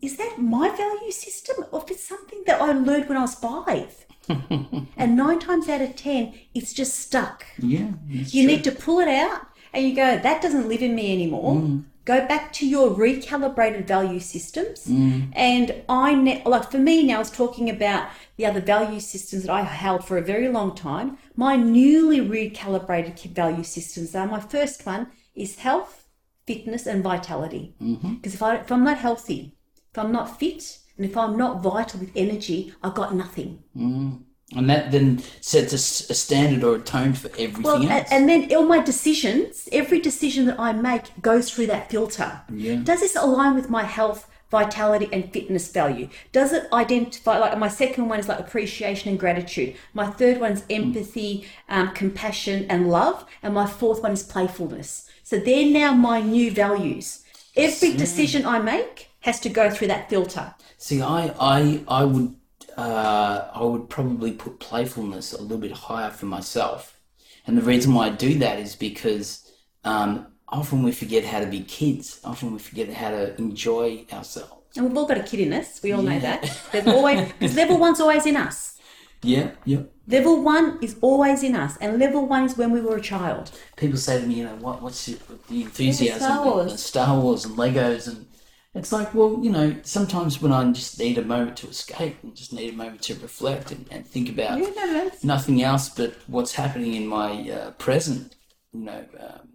[0.00, 3.34] is that my value system or if it's something that I learned when I was
[3.34, 4.06] five?
[4.28, 7.44] and nine times out of ten, it's just stuck.
[7.58, 7.90] Yeah.
[8.08, 8.46] You true.
[8.46, 9.42] need to pull it out
[9.72, 11.82] and you go, that doesn't live in me anymore.
[12.04, 14.86] Go back to your recalibrated value systems.
[15.34, 19.42] And I, ne- like for me now, I was talking about the other value systems
[19.42, 21.18] that I held for a very long time.
[21.34, 26.08] My newly recalibrated value systems are my first one is health,
[26.46, 27.74] fitness, and vitality.
[27.80, 28.14] Mm-hmm.
[28.14, 29.54] Because if, I, if I'm not healthy,
[29.92, 33.62] if I'm not fit, and if I'm not vital with energy, I've got nothing.
[33.76, 34.16] Mm-hmm.
[34.56, 38.08] And that then sets a standard or a tone for everything Well, else.
[38.12, 42.40] and then all my decisions, every decision that I make goes through that filter.
[42.52, 42.76] Yeah.
[42.76, 46.08] Does this align with my health, vitality, and fitness value?
[46.30, 49.74] Does it identify, like my second one is like appreciation and gratitude.
[49.94, 50.76] My third one is mm.
[50.76, 53.26] empathy, um, compassion, and love.
[53.42, 55.05] And my fourth one is playfulness.
[55.26, 57.24] So they're now my new values.
[57.56, 60.54] Every decision I make has to go through that filter.
[60.78, 62.36] See, I, I, I would,
[62.76, 67.00] uh, I would probably put playfulness a little bit higher for myself,
[67.44, 69.50] and the reason why I do that is because
[69.82, 72.20] um, often we forget how to be kids.
[72.22, 74.76] Often we forget how to enjoy ourselves.
[74.76, 75.82] And we've all got a kid in us.
[75.82, 76.56] We all know that.
[76.70, 78.74] There's always, because level one's always in us.
[79.22, 79.80] Yeah, yeah.
[80.08, 83.50] Level one is always in us, and level one is when we were a child.
[83.76, 86.20] People say to me, you know, what, what's your, the enthusiasm?
[86.20, 86.70] Star Wars.
[86.70, 88.26] and Star Wars and Legos, and
[88.74, 92.36] it's like, well, you know, sometimes when I just need a moment to escape and
[92.36, 96.14] just need a moment to reflect and, and think about Yeah, no, nothing else but
[96.28, 98.36] what's happening in my uh, present,
[98.72, 99.48] you know, um,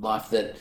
[0.00, 0.30] life.
[0.30, 0.56] That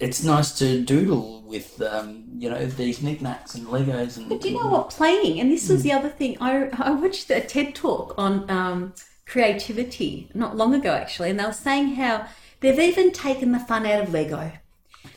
[0.00, 4.28] it's nice to doodle with, um, you know, these knickknacks and Legos and.
[4.28, 4.90] But do you know what?
[4.90, 6.36] Playing, and this was the other thing.
[6.40, 8.94] I, I watched a TED talk on um,
[9.26, 12.26] creativity not long ago, actually, and they were saying how
[12.60, 14.52] they've even taken the fun out of Lego.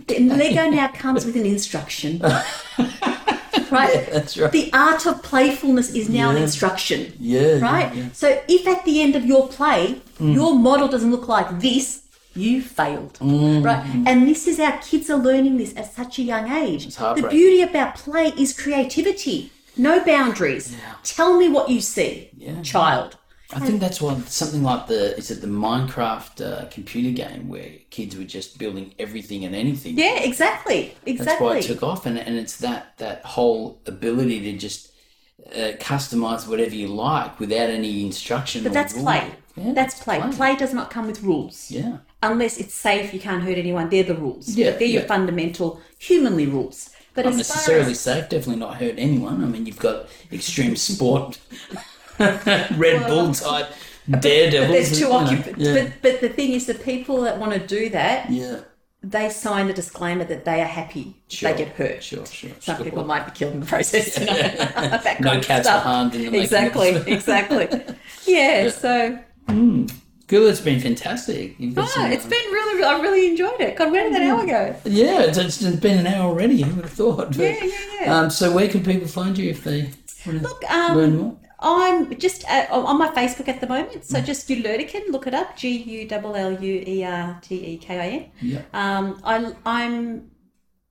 [0.07, 2.19] The Lego now comes with an instruction.
[3.71, 4.07] right?
[4.11, 4.51] That's right.
[4.51, 7.13] The art of playfulness is now an instruction.
[7.19, 7.95] Yeah, yeah, Right?
[7.95, 8.09] yeah.
[8.13, 10.35] So if at the end of your play, Mm.
[10.35, 12.00] your model doesn't look like this,
[12.33, 13.13] you failed.
[13.19, 13.63] Mm.
[13.63, 13.85] Right?
[14.07, 16.95] And this is our kids are learning this at such a young age.
[16.95, 19.51] The beauty about play is creativity.
[19.77, 20.75] No boundaries.
[21.03, 22.61] Tell me what you see, Yeah.
[22.61, 23.17] child.
[23.53, 27.69] I think that's why something like the is it the Minecraft uh, computer game where
[27.89, 29.97] kids were just building everything and anything.
[29.97, 30.95] Yeah, exactly.
[31.05, 31.25] exactly.
[31.25, 34.91] That's why it took off, and, and it's that that whole ability to just
[35.53, 38.63] uh, customize whatever you like without any instruction.
[38.63, 39.03] but or that's rule.
[39.03, 39.31] play.
[39.57, 40.21] Yeah, that's play.
[40.31, 40.55] play.
[40.55, 41.69] does not come with rules.
[41.69, 43.89] Yeah, Unless it's safe, you can't hurt anyone.
[43.89, 44.49] They're the rules.
[44.49, 46.91] Yeah, they're your fundamental humanly rules.
[47.13, 48.29] But not necessarily as safe.
[48.29, 49.43] Definitely not hurt anyone.
[49.43, 51.39] I mean, you've got extreme sport,
[52.19, 53.69] Red Bull type
[54.09, 54.67] daredevils.
[54.67, 55.59] But there's two you know, occupants.
[55.59, 58.61] Yeah, But but the thing is, the people that want to do that, yeah.
[59.03, 62.03] they sign the disclaimer that they are happy Sure, they get hurt.
[62.03, 62.51] Sure, sure.
[62.59, 62.85] Some sure.
[62.85, 64.19] people might be killed in the process.
[64.19, 65.01] You know,
[65.35, 67.67] No cats are harmed in the Exactly, exactly.
[68.25, 68.69] Yeah.
[68.69, 69.87] So hmm.
[70.31, 71.59] Good, it's been fantastic.
[71.59, 72.81] You've got oh, some, it's been really.
[72.85, 73.75] I really enjoyed it.
[73.75, 74.75] God, where did that hour go?
[74.85, 76.61] Yeah, it's, it's been an hour already.
[76.61, 77.27] Who would have thought?
[77.27, 78.17] But, Yeah, yeah, yeah.
[78.17, 79.91] Um, so where can people find you if they
[80.25, 81.37] want to Look, um, learn more?
[81.59, 84.03] I'm just uh, on my Facebook at the moment, Mm.
[84.05, 87.55] so just do Lurtican, look it up, G U L L U E R T
[87.55, 88.31] E K I N.
[88.41, 88.61] Yeah.
[88.73, 90.31] Um, I, I'm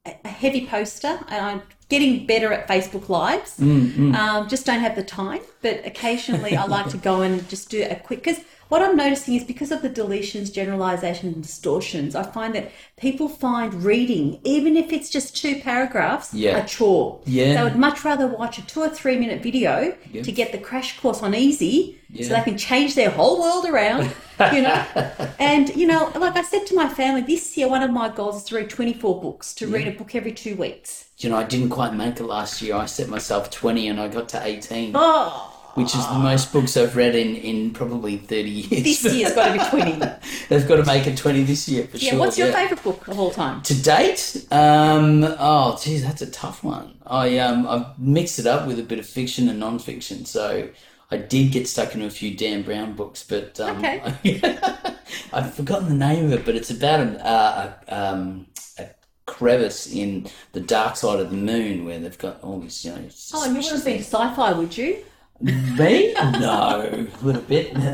[0.04, 3.56] a heavy poster, and I'm getting better at Facebook Lives.
[3.58, 7.48] Mm, Um, just don't have the time, but occasionally I like to go in and
[7.48, 8.22] just do a quick.
[8.22, 12.70] Because what I'm noticing is because of the deletions, generalizations, and distortions, I find that
[12.96, 16.56] people find reading, even if it's just two paragraphs, Yeah.
[16.64, 17.20] a chore.
[17.26, 17.54] Yeah.
[17.58, 20.24] They would much rather watch a two or three minute video Yep.
[20.24, 24.10] to get the crash course on easy so they can change their whole world around,
[24.52, 24.84] you know.
[25.38, 28.36] and, you know, like I said to my family, this year one of my goals
[28.38, 31.06] is to read 24 books, to read a book every two weeks.
[31.18, 32.74] You know, I didn't quite make it last year.
[32.76, 36.76] I set myself 20 and I got to 18, Oh, which is the most books
[36.76, 39.02] I've read in, in probably 30 years.
[39.02, 40.12] this year's got to be 20.
[40.48, 42.04] They've got to make it 20 this year for sure.
[42.04, 42.20] Yeah, sure.
[42.20, 42.54] what's your yeah.
[42.54, 43.62] favourite book of all time?
[43.62, 46.94] To date, um, oh, geez, that's a tough one.
[47.06, 50.68] I um, I've mixed it up with a bit of fiction and non-fiction, so
[51.10, 54.40] I did get stuck into a few Dan Brown books, but um, Okay.
[55.32, 56.44] I've forgotten the name of it.
[56.44, 58.46] But it's about an, uh, a, um,
[58.78, 58.86] a
[59.26, 63.08] crevice in the dark side of the moon where they've got all these, you know.
[63.34, 65.04] Oh, and you wouldn't be sci-fi, would you?
[65.40, 66.12] Me?
[66.14, 67.74] No, a little bit.
[67.74, 67.92] No,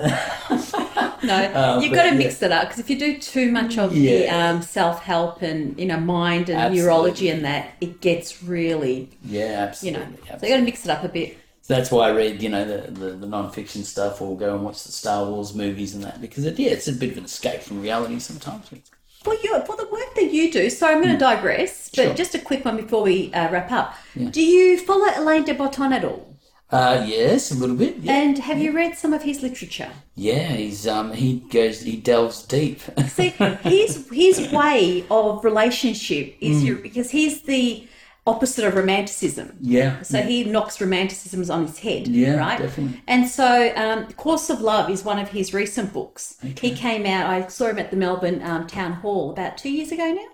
[1.81, 2.15] you've got to yeah.
[2.15, 5.87] mix it up because if you do too much of the um, self-help and you
[5.87, 6.83] know mind and Absolutely.
[6.83, 10.01] neurology and that, it gets really yeah, absolutely.
[10.01, 10.11] you absolutely.
[10.11, 10.17] know.
[10.17, 10.49] So absolutely.
[10.49, 11.39] you got to mix it up a bit.
[11.67, 14.63] So that's why I read, you know, the, the, the non-fiction stuff or go and
[14.63, 17.25] watch the Star Wars movies and that because, it, yeah, it's a bit of an
[17.25, 18.69] escape from reality sometimes.
[19.25, 22.05] For you, for the work that you do, so I'm going to digress, but.
[22.05, 22.15] Sure.
[22.15, 23.97] just a quick one before we uh, wrap up.
[24.15, 24.31] Yeah.
[24.31, 26.36] Do you follow Alain de Botton at all?
[26.71, 27.97] Uh, yes, a little bit.
[27.99, 29.91] Yeah, And have you read some of his literature?
[30.17, 32.81] yeah he's um he goes he delves deep.
[33.09, 33.29] See,
[33.63, 37.87] his his way of relationship is your, because he's the
[38.27, 39.57] opposite of romanticism.
[39.61, 40.03] yeah.
[40.03, 42.59] So he knocks romanticisms on his head, Yeah, right?
[42.59, 43.01] definitely.
[43.07, 46.37] And so, um, Course of Love is one of his recent books.
[46.61, 47.31] He came out.
[47.31, 50.27] I saw him at the Melbourne um, Town Hall about two years ago now.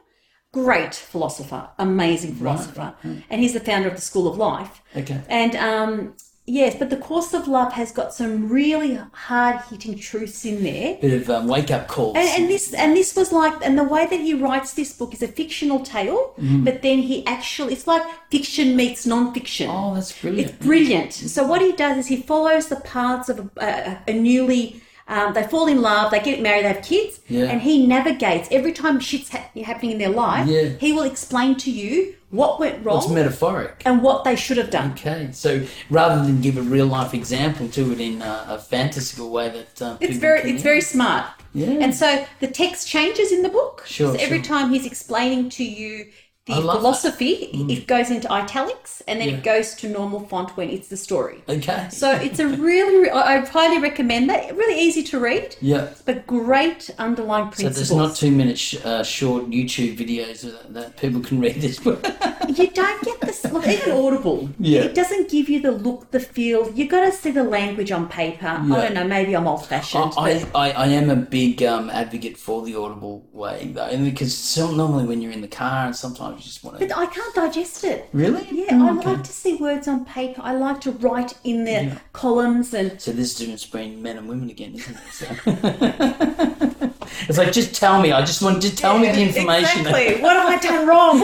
[0.52, 4.82] Great philosopher, amazing philosopher, and he's the founder of the School of Life.
[4.94, 5.18] Okay.
[5.30, 10.44] And um, yes, but the Course of Love has got some really hard hitting truths
[10.44, 10.98] in there.
[11.00, 12.16] Bit of um, wake up calls.
[12.18, 15.14] And, and this and this was like and the way that he writes this book
[15.14, 16.64] is a fictional tale, Mm-hmm.
[16.64, 19.70] but then he actually it's like fiction meets non-fiction.
[19.70, 20.50] oh, that's brilliant.
[20.50, 21.12] It's brilliant.
[21.14, 24.82] So what he does is he follows the paths of a, a, a newly.
[25.12, 27.44] Um, they fall in love, they get married, they have kids, Yeah.
[27.50, 30.46] and he navigates every time shit's ha- happening in their life.
[30.48, 30.68] Yeah.
[30.80, 33.82] He will explain to you what went wrong It's metaphoric.
[33.84, 34.92] and what they should have done.
[34.92, 35.50] Okay, so
[35.90, 39.82] rather than give a real life example to it in uh, a fantastical way that
[39.86, 41.26] uh, It's very, it's very smart.
[41.52, 41.66] Yeah.
[41.84, 42.08] And so
[42.40, 43.84] the text changes in the book.
[43.86, 44.46] Sure, So every sure.
[44.54, 46.06] time he's explaining to you
[46.46, 46.62] the that.
[46.62, 46.72] Mm.
[46.76, 47.34] philosophy,
[47.68, 49.36] it goes into italics, and then Yeah.
[49.36, 51.42] it goes to normal font when it's the story.
[51.48, 51.86] Okay.
[51.90, 54.56] So it's a really, I I highly recommend that.
[54.56, 55.88] Really easy to read, yeah.
[56.04, 60.74] but great underlying principles So there's not two minute sh- uh, short YouTube videos that,
[60.74, 62.04] that people can read this book.
[62.58, 63.44] you don't get this.
[63.52, 64.80] Look, even Audible, Yeah.
[64.88, 66.60] it doesn't give you the look, the feel.
[66.72, 68.48] You've got to see the language on paper.
[68.48, 69.04] I don't know.
[69.04, 70.12] Maybe I'm old fashioned.
[70.16, 74.36] I, I, I am a big um, advocate for the audible way though, and because
[74.36, 76.86] so normally when you're in the car and sometimes you just want to.
[76.86, 78.08] but I can't digest it.
[78.12, 78.46] Really?
[78.50, 80.40] Yeah, I like to see words on paper.
[80.44, 84.28] I like to write in the columns and So there's a difference between men and
[84.28, 85.12] women again, isn't it?
[85.12, 85.26] So.
[87.28, 88.12] it's like just tell me.
[88.12, 89.80] I just want to tell me the information.
[89.86, 90.20] Exactly.
[90.22, 91.18] what have I done wrong?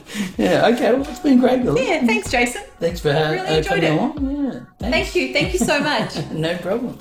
[0.38, 0.66] Yeah.
[0.68, 0.92] Okay.
[0.92, 1.78] Well, it's been great, Bill.
[1.78, 2.62] yeah, thanks, Jason.
[2.78, 3.92] Thanks for having Really uh, enjoyed it.
[3.92, 4.30] along.
[4.30, 4.60] Yeah.
[4.78, 5.12] Thanks.
[5.12, 5.32] Thank you.
[5.32, 6.16] Thank you so much.
[6.32, 6.98] No problem.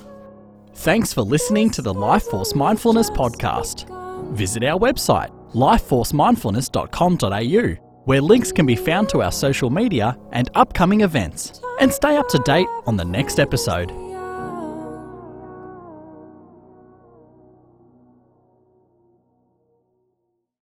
[0.76, 3.88] Thanks for listening to the Life Force Mindfulness podcast.
[4.36, 11.02] Visit our website, lifeforcemindfulness.com.au, where links can be found to our social media and upcoming
[11.02, 11.62] events.
[11.80, 14.09] And stay up to date on the next episode.